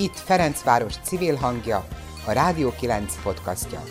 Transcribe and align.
Itt 0.00 0.16
Ferencváros 0.16 0.96
civil 0.96 1.34
hangja, 1.34 1.86
a 2.26 2.32
Rádió 2.32 2.72
9 2.78 3.22
podcastja. 3.22 3.82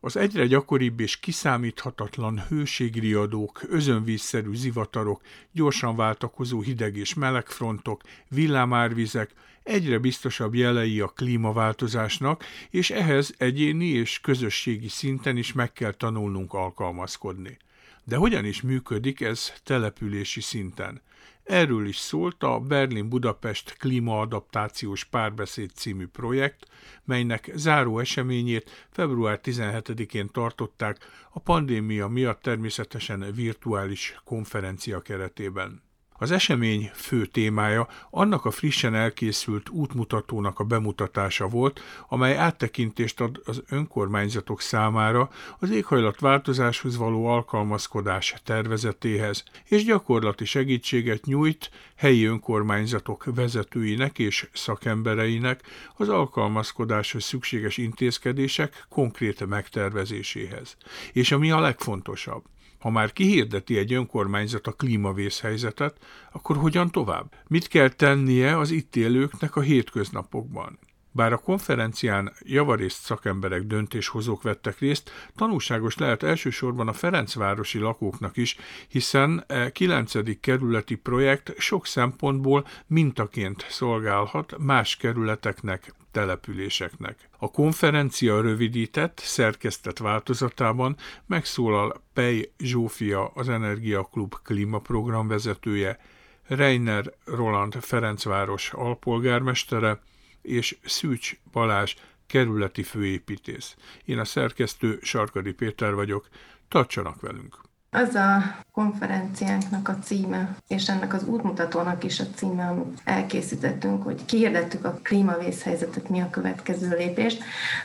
Az 0.00 0.16
egyre 0.16 0.46
gyakoribb 0.46 1.00
és 1.00 1.20
kiszámíthatatlan 1.20 2.42
hőségriadók, 2.48 3.60
özönvízszerű 3.68 4.54
zivatarok, 4.54 5.20
gyorsan 5.52 5.96
váltakozó 5.96 6.60
hideg 6.60 6.96
és 6.96 7.14
melegfrontok, 7.14 8.02
villámárvizek 8.28 9.30
egyre 9.62 9.98
biztosabb 9.98 10.54
jelei 10.54 11.00
a 11.00 11.08
klímaváltozásnak, 11.08 12.44
és 12.70 12.90
ehhez 12.90 13.34
egyéni 13.38 13.86
és 13.86 14.20
közösségi 14.20 14.88
szinten 14.88 15.36
is 15.36 15.52
meg 15.52 15.72
kell 15.72 15.92
tanulnunk 15.92 16.52
alkalmazkodni. 16.52 17.58
De 18.04 18.16
hogyan 18.16 18.44
is 18.44 18.62
működik 18.62 19.20
ez 19.20 19.52
települési 19.64 20.40
szinten? 20.40 21.00
Erről 21.46 21.86
is 21.86 21.96
szólt 21.96 22.42
a 22.42 22.60
Berlin-Budapest 22.60 23.76
klímaadaptációs 23.78 25.04
párbeszéd 25.04 25.70
című 25.74 26.06
projekt, 26.06 26.66
melynek 27.04 27.50
záró 27.54 27.98
eseményét 27.98 28.86
február 28.90 29.40
17-én 29.42 30.28
tartották 30.32 30.98
a 31.30 31.38
pandémia 31.38 32.08
miatt 32.08 32.42
természetesen 32.42 33.32
virtuális 33.34 34.20
konferencia 34.24 35.00
keretében. 35.00 35.85
Az 36.18 36.30
esemény 36.30 36.90
fő 36.94 37.26
témája 37.26 37.88
annak 38.10 38.44
a 38.44 38.50
frissen 38.50 38.94
elkészült 38.94 39.68
útmutatónak 39.68 40.58
a 40.58 40.64
bemutatása 40.64 41.48
volt, 41.48 41.80
amely 42.08 42.36
áttekintést 42.36 43.20
ad 43.20 43.40
az 43.44 43.62
önkormányzatok 43.68 44.60
számára 44.60 45.30
az 45.58 45.70
éghajlatváltozáshoz 45.70 46.96
való 46.96 47.26
alkalmazkodás 47.26 48.34
tervezetéhez, 48.44 49.44
és 49.64 49.84
gyakorlati 49.84 50.44
segítséget 50.44 51.24
nyújt 51.24 51.70
helyi 51.96 52.24
önkormányzatok 52.24 53.24
vezetőinek 53.34 54.18
és 54.18 54.48
szakembereinek 54.52 55.62
az 55.96 56.08
alkalmazkodáshoz 56.08 57.24
szükséges 57.24 57.76
intézkedések 57.76 58.86
konkrét 58.88 59.46
megtervezéséhez. 59.46 60.76
És 61.12 61.32
ami 61.32 61.50
a 61.50 61.60
legfontosabb, 61.60 62.44
ha 62.78 62.90
már 62.90 63.12
kihirdeti 63.12 63.78
egy 63.78 63.92
önkormányzat 63.92 64.66
a 64.66 64.72
klímavészhelyzetet, 64.72 65.98
akkor 66.32 66.56
hogyan 66.56 66.90
tovább? 66.90 67.34
Mit 67.46 67.68
kell 67.68 67.88
tennie 67.88 68.58
az 68.58 68.70
itt 68.70 68.96
élőknek 68.96 69.56
a 69.56 69.60
hétköznapokban? 69.60 70.78
Bár 71.16 71.32
a 71.32 71.38
konferencián 71.38 72.32
javarészt 72.42 73.02
szakemberek, 73.02 73.62
döntéshozók 73.62 74.42
vettek 74.42 74.78
részt, 74.78 75.10
tanulságos 75.36 75.98
lehet 75.98 76.22
elsősorban 76.22 76.88
a 76.88 76.92
Ferencvárosi 76.92 77.78
lakóknak 77.78 78.36
is, 78.36 78.56
hiszen 78.88 79.44
e 79.46 79.72
9. 79.72 80.40
kerületi 80.40 80.94
projekt 80.94 81.54
sok 81.58 81.86
szempontból 81.86 82.66
mintaként 82.86 83.66
szolgálhat 83.68 84.54
más 84.58 84.96
kerületeknek, 84.96 85.94
településeknek. 86.10 87.28
A 87.38 87.50
konferencia 87.50 88.40
rövidített, 88.40 89.18
szerkesztett 89.24 89.98
változatában 89.98 90.96
megszólal 91.26 92.02
Pej 92.12 92.50
Zsófia, 92.58 93.30
az 93.34 93.48
Energiaklub 93.48 94.34
klímaprogram 94.42 95.28
vezetője, 95.28 95.98
Reiner 96.46 97.12
Roland 97.24 97.74
Ferencváros 97.74 98.72
alpolgármestere, 98.72 100.00
és 100.46 100.76
Szűcs 100.84 101.36
Balázs 101.52 101.94
kerületi 102.26 102.82
főépítész. 102.82 103.76
Én 104.04 104.18
a 104.18 104.24
szerkesztő 104.24 104.98
Sarkadi 105.02 105.52
Péter 105.52 105.94
vagyok, 105.94 106.28
tartsanak 106.68 107.20
velünk! 107.20 107.65
Az 107.96 108.14
a 108.14 108.42
konferenciánknak 108.72 109.88
a 109.88 109.98
címe, 110.02 110.56
és 110.68 110.88
ennek 110.88 111.14
az 111.14 111.24
útmutatónak 111.24 112.04
is 112.04 112.20
a 112.20 112.24
címe, 112.34 112.66
amit 112.66 113.00
elkészítettünk, 113.04 114.02
hogy 114.02 114.24
kiirdettük 114.24 114.84
a 114.84 114.98
klímavészhelyzetet, 115.02 116.08
mi 116.08 116.20
a 116.20 116.30
következő 116.30 116.88
lépés. 116.96 117.36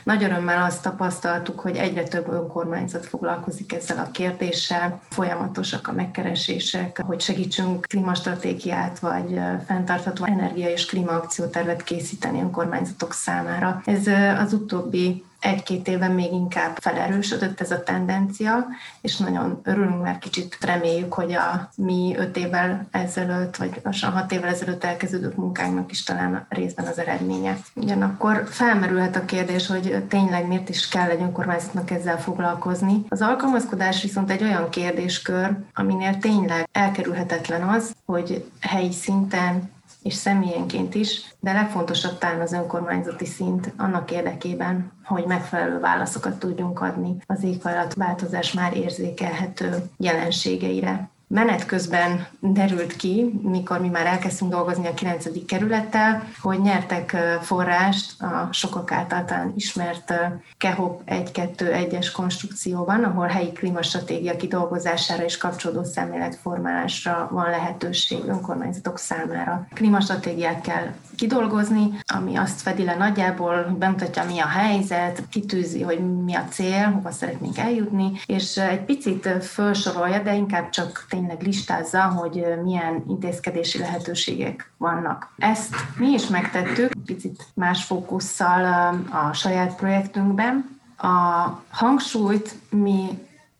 Nagy 0.02 0.22
örömmel 0.22 0.62
azt 0.62 0.82
tapasztaltuk, 0.82 1.60
hogy 1.60 1.76
egyre 1.76 2.02
több 2.02 2.28
önkormányzat 2.28 3.06
foglalkozik 3.06 3.72
ezzel 3.72 3.98
a 3.98 4.10
kérdéssel, 4.10 5.00
folyamatosak 5.10 5.88
a 5.88 5.92
megkeresések, 5.92 7.02
hogy 7.06 7.20
segítsünk 7.20 7.86
klímastratégiát, 7.86 8.98
vagy 8.98 9.40
fenntartható 9.66 10.24
energia 10.24 10.70
és 10.70 10.86
klímaakciótervet 10.86 11.82
készíteni 11.82 12.40
önkormányzatok 12.40 13.12
számára. 13.12 13.82
Ez 13.84 14.06
az 14.38 14.52
utóbbi 14.52 15.24
egy-két 15.42 15.88
évben 15.88 16.10
még 16.10 16.32
inkább 16.32 16.76
felerősödött 16.80 17.60
ez 17.60 17.70
a 17.70 17.82
tendencia, 17.82 18.66
és 19.00 19.16
nagyon 19.16 19.60
örülünk, 19.62 20.02
mert 20.02 20.18
kicsit 20.18 20.58
reméljük, 20.60 21.12
hogy 21.12 21.32
a 21.32 21.70
mi 21.76 22.14
öt 22.18 22.36
évvel 22.36 22.86
ezelőtt, 22.90 23.56
vagy 23.56 23.80
lassan 23.82 24.12
hat 24.12 24.32
évvel 24.32 24.48
ezelőtt 24.48 24.84
elkezdődött 24.84 25.36
munkánknak 25.36 25.90
is 25.90 26.02
talán 26.02 26.46
részben 26.48 26.86
az 26.86 26.98
eredménye. 26.98 27.56
Ugyanakkor 27.74 28.46
felmerülhet 28.48 29.16
a 29.16 29.24
kérdés, 29.24 29.66
hogy 29.66 30.04
tényleg 30.08 30.46
miért 30.46 30.68
is 30.68 30.88
kell 30.88 31.10
egy 31.10 31.20
önkormányzatnak 31.20 31.90
ezzel 31.90 32.20
foglalkozni. 32.20 33.04
Az 33.08 33.22
alkalmazkodás 33.22 34.02
viszont 34.02 34.30
egy 34.30 34.42
olyan 34.42 34.68
kérdéskör, 34.70 35.50
aminél 35.74 36.18
tényleg 36.18 36.68
elkerülhetetlen 36.72 37.62
az, 37.62 37.94
hogy 38.04 38.50
helyi 38.60 38.92
szinten 38.92 39.70
és 40.02 40.14
személyenként 40.14 40.94
is, 40.94 41.34
de 41.40 41.52
legfontosabb 41.52 42.18
talán 42.18 42.40
az 42.40 42.52
önkormányzati 42.52 43.26
szint 43.26 43.72
annak 43.76 44.10
érdekében, 44.10 44.92
hogy 45.04 45.24
megfelelő 45.24 45.80
válaszokat 45.80 46.38
tudjunk 46.38 46.80
adni. 46.80 47.16
Az 47.26 47.42
éghajlatváltozás 47.42 48.52
már 48.52 48.76
érzékelhető 48.76 49.90
jelenségeire 49.96 51.10
menet 51.32 51.66
közben 51.66 52.26
derült 52.40 52.96
ki, 52.96 53.40
mikor 53.42 53.80
mi 53.80 53.88
már 53.88 54.06
elkezdtünk 54.06 54.50
dolgozni 54.50 54.86
a 54.86 54.94
9. 54.94 55.44
kerülettel, 55.46 56.22
hogy 56.40 56.60
nyertek 56.60 57.16
forrást 57.40 58.22
a 58.22 58.48
sokak 58.52 58.92
által 58.92 59.52
ismert 59.56 60.14
KEHOP 60.58 61.02
1-2-1-es 61.06 62.06
konstrukcióban, 62.12 63.04
ahol 63.04 63.26
helyi 63.26 63.52
klímastratégia 63.52 64.36
kidolgozására 64.36 65.24
és 65.24 65.36
kapcsolódó 65.36 65.84
szemléletformálásra 65.84 67.28
van 67.30 67.50
lehetőség 67.50 68.18
önkormányzatok 68.26 68.98
számára. 68.98 69.66
Klímastratégiát 69.74 70.60
kell 70.60 70.86
kidolgozni, 71.16 71.88
ami 72.14 72.36
azt 72.36 72.60
fedi 72.60 72.84
le 72.84 72.94
nagyjából, 72.94 73.76
bemutatja, 73.78 74.24
mi 74.24 74.38
a 74.38 74.46
helyzet, 74.46 75.22
kitűzi, 75.30 75.82
hogy 75.82 76.22
mi 76.24 76.34
a 76.34 76.44
cél, 76.50 76.90
hova 76.90 77.10
szeretnénk 77.10 77.58
eljutni, 77.58 78.12
és 78.26 78.56
egy 78.56 78.84
picit 78.84 79.28
felsorolja, 79.40 80.22
de 80.22 80.34
inkább 80.34 80.70
csak 80.70 81.06
tényleg 81.08 81.21
listázza, 81.40 82.02
hogy 82.02 82.44
milyen 82.62 83.04
intézkedési 83.08 83.78
lehetőségek 83.78 84.72
vannak. 84.76 85.34
Ezt 85.38 85.74
mi 85.98 86.08
is 86.08 86.26
megtettük, 86.26 86.92
picit 87.06 87.46
más 87.54 87.84
fókusszal 87.84 88.64
a 89.10 89.32
saját 89.32 89.76
projektünkben. 89.76 90.80
A 90.96 91.48
hangsúlyt 91.70 92.54
mi 92.70 93.18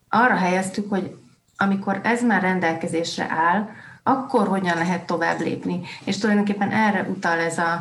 arra 0.08 0.36
helyeztük, 0.36 0.90
hogy 0.90 1.16
amikor 1.56 2.00
ez 2.02 2.22
már 2.22 2.42
rendelkezésre 2.42 3.26
áll, 3.30 3.68
akkor 4.02 4.48
hogyan 4.48 4.76
lehet 4.76 5.06
tovább 5.06 5.40
lépni. 5.40 5.80
És 6.04 6.18
tulajdonképpen 6.18 6.70
erre 6.70 7.02
utal 7.02 7.38
ez 7.38 7.58
a 7.58 7.80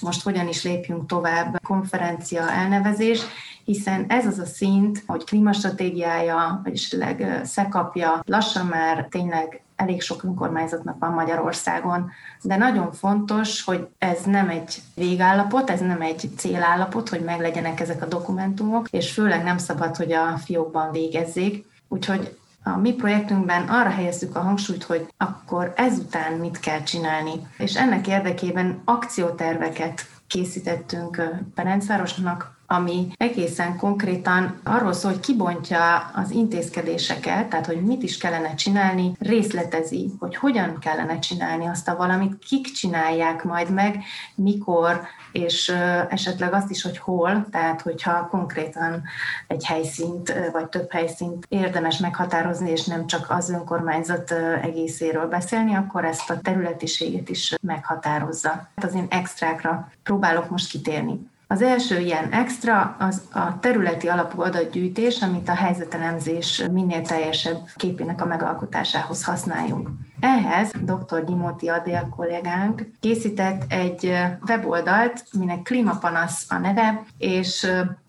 most 0.00 0.22
hogyan 0.22 0.48
is 0.48 0.64
lépjünk 0.64 1.06
tovább 1.06 1.60
konferencia 1.62 2.50
elnevezés, 2.50 3.20
hiszen 3.68 4.04
ez 4.08 4.26
az 4.26 4.38
a 4.38 4.44
szint, 4.44 5.02
hogy 5.06 5.24
klímastratégiája, 5.24 6.60
vagy 6.64 6.72
esetleg 6.72 7.40
szekapja, 7.44 8.20
lassan 8.26 8.66
már 8.66 9.06
tényleg 9.10 9.62
elég 9.76 10.02
sok 10.02 10.22
önkormányzatnak 10.22 10.98
van 10.98 11.12
Magyarországon, 11.12 12.10
de 12.42 12.56
nagyon 12.56 12.92
fontos, 12.92 13.64
hogy 13.64 13.88
ez 13.98 14.22
nem 14.22 14.48
egy 14.48 14.82
végállapot, 14.94 15.70
ez 15.70 15.80
nem 15.80 16.00
egy 16.00 16.30
célállapot, 16.36 17.08
hogy 17.08 17.20
meglegyenek 17.20 17.80
ezek 17.80 18.02
a 18.02 18.06
dokumentumok, 18.06 18.88
és 18.90 19.12
főleg 19.12 19.42
nem 19.42 19.58
szabad, 19.58 19.96
hogy 19.96 20.12
a 20.12 20.38
fiókban 20.44 20.90
végezzék. 20.90 21.66
Úgyhogy 21.88 22.36
a 22.62 22.76
mi 22.76 22.92
projektünkben 22.92 23.68
arra 23.68 23.90
helyezzük 23.90 24.36
a 24.36 24.40
hangsúlyt, 24.40 24.82
hogy 24.82 25.12
akkor 25.16 25.72
ezután 25.76 26.32
mit 26.32 26.60
kell 26.60 26.82
csinálni. 26.82 27.32
És 27.58 27.76
ennek 27.76 28.06
érdekében 28.06 28.82
akcióterveket 28.84 30.06
készítettünk 30.26 31.22
Ferencvárosnak, 31.54 32.57
ami 32.70 33.08
egészen 33.16 33.76
konkrétan 33.76 34.60
arról 34.64 34.92
szól, 34.92 35.10
hogy 35.10 35.20
kibontja 35.20 36.10
az 36.14 36.30
intézkedéseket, 36.30 37.48
tehát 37.48 37.66
hogy 37.66 37.82
mit 37.82 38.02
is 38.02 38.18
kellene 38.18 38.54
csinálni, 38.54 39.12
részletezi, 39.18 40.10
hogy 40.18 40.36
hogyan 40.36 40.78
kellene 40.78 41.18
csinálni 41.18 41.66
azt 41.66 41.88
a 41.88 41.96
valamit, 41.96 42.38
kik 42.38 42.66
csinálják 42.72 43.44
majd 43.44 43.70
meg, 43.70 44.02
mikor, 44.34 45.00
és 45.32 45.68
esetleg 46.08 46.52
azt 46.52 46.70
is, 46.70 46.82
hogy 46.82 46.98
hol, 46.98 47.46
tehát 47.50 47.80
hogyha 47.80 48.28
konkrétan 48.30 49.02
egy 49.46 49.64
helyszínt, 49.64 50.32
vagy 50.52 50.66
több 50.66 50.92
helyszínt 50.92 51.46
érdemes 51.48 51.98
meghatározni, 51.98 52.70
és 52.70 52.84
nem 52.84 53.06
csak 53.06 53.26
az 53.30 53.50
önkormányzat 53.50 54.30
egészéről 54.62 55.28
beszélni, 55.28 55.74
akkor 55.74 56.04
ezt 56.04 56.30
a 56.30 56.40
területiséget 56.40 57.28
is 57.28 57.54
meghatározza. 57.60 58.48
Hát 58.48 58.84
az 58.84 58.94
én 58.94 59.06
extrákra 59.08 59.92
próbálok 60.02 60.50
most 60.50 60.70
kitérni. 60.70 61.30
Az 61.50 61.62
első 61.62 61.98
ilyen 61.98 62.32
extra 62.32 62.96
az 62.98 63.22
a 63.32 63.58
területi 63.58 64.08
alapú 64.08 64.40
adatgyűjtés, 64.42 65.22
amit 65.22 65.48
a 65.48 65.54
helyzetelemzés 65.54 66.64
minél 66.72 67.02
teljesebb 67.02 67.58
képének 67.76 68.20
a 68.22 68.26
megalkotásához 68.26 69.24
használjunk. 69.24 69.88
Ehhez 70.20 70.70
dr. 70.80 71.24
Dimoti 71.24 71.68
Adél 71.68 72.08
kollégánk 72.16 72.90
készített 73.00 73.72
egy 73.72 74.12
weboldalt, 74.48 75.24
minek 75.38 75.62
Klímapanasz 75.62 76.46
a 76.48 76.58
neve, 76.58 77.04
és 77.18 77.66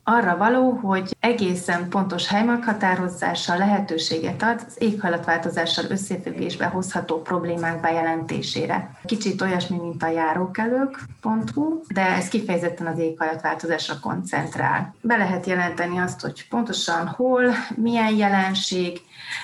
arra 0.10 0.38
való, 0.38 0.72
hogy 0.72 1.16
egészen 1.20 1.90
pontos 1.90 2.28
helymeghatározással 2.28 3.58
lehetőséget 3.58 4.44
ad 4.44 4.64
az 4.68 4.76
éghajlatváltozással 4.78 5.86
összefüggésbe 5.90 6.66
hozható 6.66 7.22
problémák 7.22 7.82
bejelentésére. 7.82 8.92
Kicsit 9.04 9.42
olyasmi, 9.42 9.78
mint 9.78 10.04
a 10.04 10.08
járókelők.hu, 10.08 11.82
de 11.94 12.02
ez 12.02 12.28
kifejezetten 12.28 12.88
az 12.88 12.98
éghajlatváltozásra 12.98 14.00
koncentrál. 14.02 14.96
Be 15.02 15.18
lehet 15.18 15.46
jelenteni 15.46 15.98
azt, 15.98 16.22
hogy 16.22 16.48
pontosan 16.50 17.08
hol, 17.08 17.44
milyen 17.76 18.16
jelenség, 18.16 19.02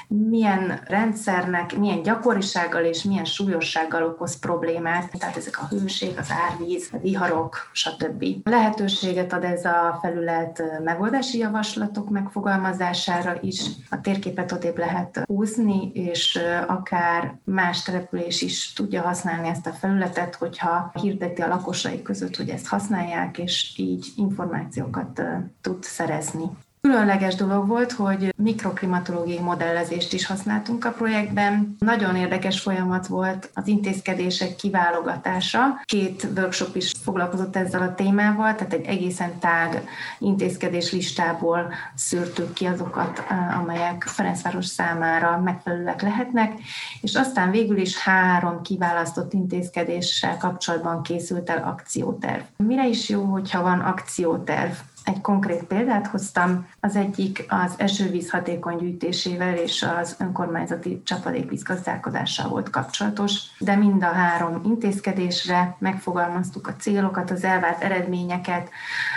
milyen 0.08 0.82
rendszernek, 0.88 1.78
milyen 1.78 2.02
gyakorisággal 2.02 2.84
és 2.84 3.04
milyen 3.04 3.26
súlyossággal 3.26 4.04
okoz 4.04 4.40
problémát, 4.40 5.12
tehát 5.20 5.38
ezek 5.38 5.62
a 5.62 5.68
hőség, 5.68 6.18
az 6.18 6.30
árvíz, 6.50 6.90
a 6.92 6.98
viharok, 6.98 7.70
stb. 7.72 8.26
Lehetőséget 8.44 9.34
ad 9.34 9.44
ez 9.44 9.66
a 9.66 10.00
felület 10.02 10.64
megoldási 10.84 11.38
javaslatok 11.38 12.10
megfogalmazására 12.10 13.38
is. 13.42 13.62
A 13.90 14.02
térképet 14.02 14.52
odébb 14.52 14.78
lehet 14.78 15.24
húzni, 15.26 15.92
és 15.94 16.40
akár 16.68 17.36
más 17.44 17.84
település 17.84 18.42
is 18.42 18.74
tudja 18.74 19.02
használni 19.02 19.48
ezt 19.48 19.68
a 19.68 19.72
felületet, 19.72 20.36
hogyha 20.36 20.92
hirdeti 21.02 21.42
a 21.42 21.48
lakosai 21.48 22.02
között, 22.02 22.36
hogy 22.36 22.50
ezt 22.50 22.68
használják, 22.68 23.38
és 23.38 23.74
így 23.78 24.08
információkat 24.16 25.22
tud 25.62 25.84
szerezni. 25.84 26.46
Különleges 26.86 27.36
dolog 27.36 27.68
volt, 27.68 27.92
hogy 27.92 28.34
mikroklimatológiai 28.38 29.40
modellezést 29.40 30.14
is 30.14 30.26
használtunk 30.26 30.86
a 30.86 30.92
projektben. 30.92 31.76
Nagyon 31.80 32.16
érdekes 32.16 32.60
folyamat 32.60 33.08
volt 33.08 33.50
az 33.54 33.68
intézkedések 33.68 34.56
kiválogatása. 34.56 35.60
Két 35.84 36.28
workshop 36.38 36.76
is 36.76 36.92
foglalkozott 37.04 37.56
ezzel 37.56 37.82
a 37.82 37.94
témával, 37.94 38.56
tehát 38.56 38.74
egy 38.74 38.86
egészen 38.86 39.40
tág 39.40 39.88
intézkedés 40.20 40.92
listából 40.92 41.74
szűrtük 41.96 42.54
ki 42.54 42.66
azokat, 42.66 43.24
amelyek 43.62 44.04
Ferencváros 44.04 44.66
számára 44.66 45.40
megfelelőek 45.40 46.02
lehetnek, 46.02 46.54
és 47.02 47.16
aztán 47.16 47.52
végül 47.52 47.78
is 47.78 47.98
három 47.98 48.62
kiválasztott 48.62 49.34
intézkedéssel 49.34 50.38
kapcsolatban 50.38 51.04
készült 51.04 51.50
el 51.50 51.64
akcióterv. 51.64 52.42
Mire 52.58 52.88
is 52.88 53.10
jó, 53.10 53.24
hogyha 53.24 53.62
van 53.62 53.80
akcióterv? 53.80 54.72
Egy 55.06 55.22
konkrét 55.22 55.64
példát 55.64 56.08
hoztam, 56.08 56.68
az 56.80 56.96
egyik 56.96 57.46
az 57.48 57.74
esővíz 57.78 58.30
hatékony 58.30 58.78
gyűjtésével 58.78 59.58
és 59.58 59.86
az 60.00 60.16
önkormányzati 60.20 61.02
csapadékvízgazdálkodással 61.04 62.50
volt 62.50 62.70
kapcsolatos, 62.70 63.40
de 63.60 63.76
mind 63.76 64.04
a 64.04 64.12
három 64.12 64.62
intézkedésre 64.64 65.76
megfogalmaztuk 65.80 66.68
a 66.68 66.76
célokat, 66.76 67.32
az 67.32 67.44
elvárt 67.44 67.84
eredményeket, 67.84 68.70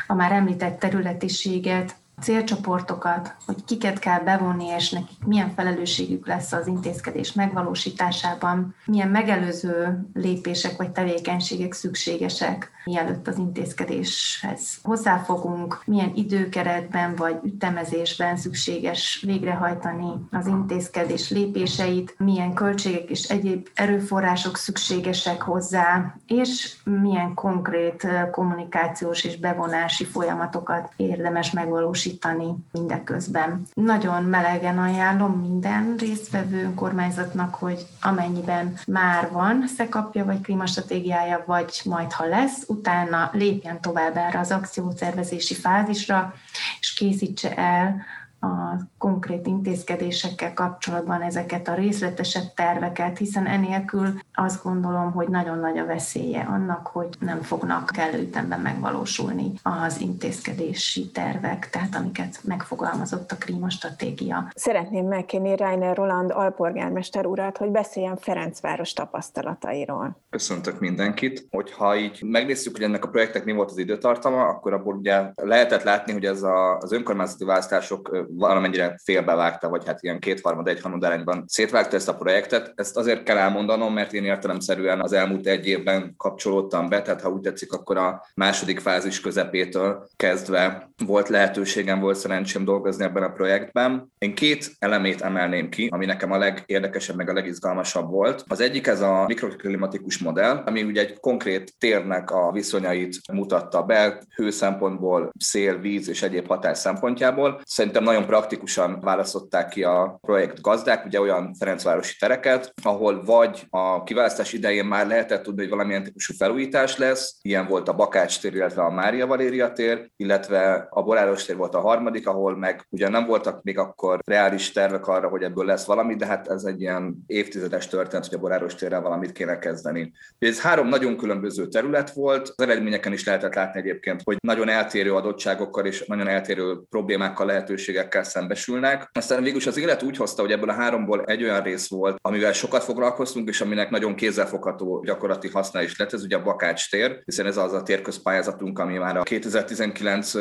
a 0.07 0.15
már 0.15 0.33
említett 0.33 0.79
területiséget, 0.79 1.95
célcsoportokat, 2.21 3.35
hogy 3.47 3.65
kiket 3.65 3.99
kell 3.99 4.21
bevonni, 4.21 4.67
és 4.67 4.91
nekik 4.91 5.25
milyen 5.25 5.53
felelősségük 5.55 6.27
lesz 6.27 6.53
az 6.53 6.67
intézkedés 6.67 7.33
megvalósításában, 7.33 8.75
milyen 8.85 9.09
megelőző 9.09 10.07
lépések 10.15 10.77
vagy 10.77 10.91
tevékenységek 10.91 11.73
szükségesek, 11.73 12.71
mielőtt 12.85 13.29
az 13.29 13.39
intézkedéshez 13.39 14.79
hozzáfogunk, 14.83 15.83
milyen 15.85 16.13
időkeretben 16.15 17.15
vagy 17.15 17.37
ütemezésben 17.45 18.37
szükséges 18.37 19.23
végrehajtani 19.27 20.09
az 20.31 20.47
intézkedés 20.47 21.31
lépéseit, 21.31 22.15
milyen 22.19 22.55
költségek 22.55 23.11
és 23.11 23.23
egyéb 23.23 23.69
erőforrások 23.75 24.57
szükségesek 24.57 25.43
hozzá, 25.43 26.15
és 26.27 26.77
milyen 26.85 27.35
konkrét 27.35 28.07
kommunikációs 28.31 29.25
és 29.25 29.39
bevonási 29.39 30.05
folyamatokat 30.05 30.93
érdemes 30.97 31.51
megvalósítani 31.51 32.07
biztosítani 32.09 32.55
mindeközben. 32.73 33.67
Nagyon 33.75 34.25
melegen 34.25 34.79
ajánlom 34.79 35.33
minden 35.33 35.95
résztvevő 35.99 36.63
önkormányzatnak, 36.63 37.55
hogy 37.55 37.87
amennyiben 38.01 38.79
már 38.87 39.31
van 39.31 39.65
szekapja 39.77 40.25
vagy 40.25 40.41
klímastratégiája, 40.41 41.43
vagy 41.47 41.81
majd 41.85 42.13
ha 42.13 42.25
lesz, 42.25 42.65
utána 42.67 43.31
lépjen 43.33 43.81
tovább 43.81 44.17
erre 44.17 44.39
az 44.39 44.51
akciószervezési 44.51 45.55
fázisra, 45.55 46.35
és 46.81 46.93
készítse 46.93 47.55
el 47.57 48.05
a 48.41 48.81
konkrét 48.99 49.47
intézkedésekkel 49.47 50.55
kapcsolatban 50.55 51.23
ezeket 51.23 51.69
a 51.69 51.75
részletesebb 51.75 52.55
terveket, 52.55 53.19
hiszen 53.19 53.47
enélkül 53.47 54.09
azt 54.35 54.63
gondolom, 54.63 55.13
hogy 55.13 55.29
nagyon 55.29 55.59
nagy 55.59 55.79
a 55.79 55.87
veszélye 55.87 56.41
annak, 56.51 56.87
hogy 56.87 57.09
nem 57.21 57.43
fognak 57.43 57.91
kellő 57.95 58.23
ütemben 58.23 58.61
megvalósulni 58.61 59.53
az 59.63 60.01
intézkedési 60.01 61.11
tervek, 61.11 61.71
tehát 61.71 61.95
amiket 61.95 62.41
megfogalmazott 62.45 63.33
a 63.33 63.37
klímastratégia. 63.37 64.53
Szeretném 64.55 65.07
megkérni 65.07 65.57
Reiner 65.57 65.97
Roland 65.97 66.31
alpolgármester 66.31 67.27
urat, 67.27 67.57
hogy 67.57 67.71
beszéljen 67.71 68.17
Ferencváros 68.17 68.93
tapasztalatairól. 68.93 70.17
Köszöntök 70.31 70.81
mindenkit. 70.81 71.47
Hogyha 71.51 71.97
így 71.97 72.23
megnézzük, 72.23 72.73
hogy 72.73 72.85
ennek 72.85 73.05
a 73.05 73.09
projektnek 73.09 73.45
mi 73.45 73.53
volt 73.53 73.71
az 73.71 73.79
időtartama, 73.79 74.47
akkor 74.47 74.73
abból 74.73 74.95
ugye 74.95 75.33
lehetett 75.35 75.83
látni, 75.83 76.13
hogy 76.13 76.25
ez 76.25 76.43
a, 76.43 76.77
az 76.77 76.93
önkormányzati 76.93 77.45
választások 77.45 78.27
valamennyire 78.31 79.01
félbevágta, 79.05 79.69
vagy 79.69 79.87
hát 79.87 80.03
ilyen 80.03 80.19
kétharmad, 80.19 80.69
egyharmad 80.69 81.05
arányban 81.05 81.45
szétvágta 81.47 81.97
ezt 81.97 82.09
a 82.09 82.17
projektet. 82.17 82.73
Ezt 82.75 82.97
azért 82.97 83.23
kell 83.23 83.37
elmondanom, 83.37 83.93
mert 83.93 84.13
én 84.13 84.25
értelemszerűen 84.25 85.01
az 85.01 85.13
elmúlt 85.13 85.47
egy 85.47 85.67
évben 85.67 86.15
kapcsolódtam 86.17 86.89
be, 86.89 87.03
tehát 87.03 87.21
ha 87.21 87.31
úgy 87.31 87.41
tetszik, 87.41 87.73
akkor 87.73 87.97
a 87.97 88.23
második 88.35 88.81
fázis 88.81 89.21
közepétől 89.21 90.09
kezdve 90.17 90.91
volt 91.07 91.29
lehetőségem, 91.29 92.01
volt 92.01 92.17
szerencsém 92.17 92.65
dolgozni 92.65 93.05
ebben 93.05 93.23
a 93.23 93.33
projektben. 93.33 94.13
Én 94.19 94.35
két 94.35 94.71
elemét 94.79 95.21
emelném 95.21 95.69
ki, 95.69 95.89
ami 95.91 96.07
nekem 96.07 96.33
a 96.33 96.39
legérdekesebb, 96.39 97.17
meg 97.17 97.29
a 97.29 97.33
legizgalmasabb 97.33 98.11
volt. 98.11 98.45
Az 98.49 98.61
egyik 98.61 98.87
ez 98.87 99.01
a 99.01 99.25
mikroklimatikus 99.27 100.19
modell, 100.19 100.63
ami 100.67 100.83
ugye 100.83 101.01
egy 101.01 101.21
konkrét 101.21 101.75
térnek 101.79 102.31
a 102.31 102.53
viszonyait 102.53 103.21
mutatta 103.33 103.83
be, 103.83 104.23
hő 104.35 104.51
szempontból, 104.51 105.33
szél, 105.39 105.79
víz 105.79 106.09
és 106.09 106.23
egyéb 106.23 106.47
hatás 106.47 106.79
szempontjából. 106.79 107.61
Szerintem 107.65 108.03
nagyon 108.03 108.18
nagyon 108.19 108.33
praktikusan 108.33 109.01
választották 109.01 109.69
ki 109.69 109.83
a 109.83 110.19
projekt 110.21 110.61
gazdák, 110.61 111.05
ugye 111.05 111.21
olyan 111.21 111.55
Ferencvárosi 111.55 112.17
tereket, 112.19 112.73
ahol 112.83 113.25
vagy 113.25 113.67
a 113.71 114.03
kiválasztás 114.03 114.53
idején 114.53 114.85
már 114.85 115.07
lehetett 115.07 115.43
tudni, 115.43 115.61
hogy 115.61 115.71
valamilyen 115.71 116.03
típusú 116.03 116.35
felújítás 116.39 116.97
lesz, 116.97 117.39
ilyen 117.43 117.67
volt 117.67 117.89
a 117.89 117.95
Bakács 117.95 118.41
tér, 118.41 118.55
illetve 118.55 118.83
a 118.83 118.91
Mária 118.91 119.27
Valéria 119.27 119.73
tér, 119.73 120.11
illetve 120.17 120.87
a 120.91 121.03
Boráros 121.03 121.45
tér 121.45 121.57
volt 121.57 121.75
a 121.75 121.81
harmadik, 121.81 122.29
ahol 122.29 122.57
meg 122.57 122.87
ugye 122.91 123.09
nem 123.09 123.27
voltak 123.27 123.63
még 123.63 123.79
akkor 123.79 124.19
reális 124.27 124.73
tervek 124.73 125.07
arra, 125.07 125.29
hogy 125.29 125.43
ebből 125.43 125.65
lesz 125.65 125.85
valami, 125.85 126.17
de 126.17 126.27
hát 126.27 126.49
ez 126.49 126.65
egy 126.65 126.81
ilyen 126.81 127.17
évtizedes 127.27 127.87
történet, 127.87 128.27
hogy 128.27 128.39
a 128.39 128.41
Boráros 128.41 128.75
térrel 128.75 129.01
valamit 129.01 129.33
kéne 129.33 129.59
kezdeni. 129.59 130.13
Ez 130.39 130.61
három 130.61 130.89
nagyon 130.89 131.17
különböző 131.17 131.67
terület 131.67 132.11
volt, 132.11 132.53
az 132.57 132.65
eredményeken 132.65 133.13
is 133.13 133.25
lehetett 133.25 133.55
látni 133.55 133.81
egyébként, 133.81 134.21
hogy 134.25 134.37
nagyon 134.41 134.69
eltérő 134.69 135.15
adottságokkal 135.15 135.87
és 135.87 136.05
nagyon 136.07 136.29
eltérő 136.29 136.81
problémákkal, 136.91 137.47
lehetőségekkel 137.47 138.08
problémákkal 138.09 138.23
szembesülnek. 138.23 139.11
Aztán 139.13 139.43
végül 139.43 139.61
az 139.67 139.77
élet 139.77 140.03
úgy 140.03 140.17
hozta, 140.17 140.43
hogy 140.43 140.53
ebből 140.53 140.69
a 140.69 140.73
háromból 140.73 141.25
egy 141.25 141.43
olyan 141.43 141.63
rész 141.63 141.89
volt, 141.89 142.19
amivel 142.23 142.53
sokat 142.53 142.85
foglalkoztunk, 142.85 143.49
és 143.49 143.61
aminek 143.61 143.91
nagyon 143.91 144.15
kézzelfogható 144.15 145.03
gyakorlati 145.05 145.49
haszna 145.49 145.83
is 145.83 145.99
lett, 145.99 146.13
ez 146.13 146.23
ugye 146.23 146.37
a 146.37 146.43
Bakács 146.43 146.91
tér, 146.91 147.23
hiszen 147.25 147.47
ez 147.47 147.57
az 147.57 147.73
a 147.73 147.83
térközpályázatunk, 147.83 148.79
ami 148.79 148.99
már 148.99 149.17
a 149.17 149.23
2019 149.23 150.35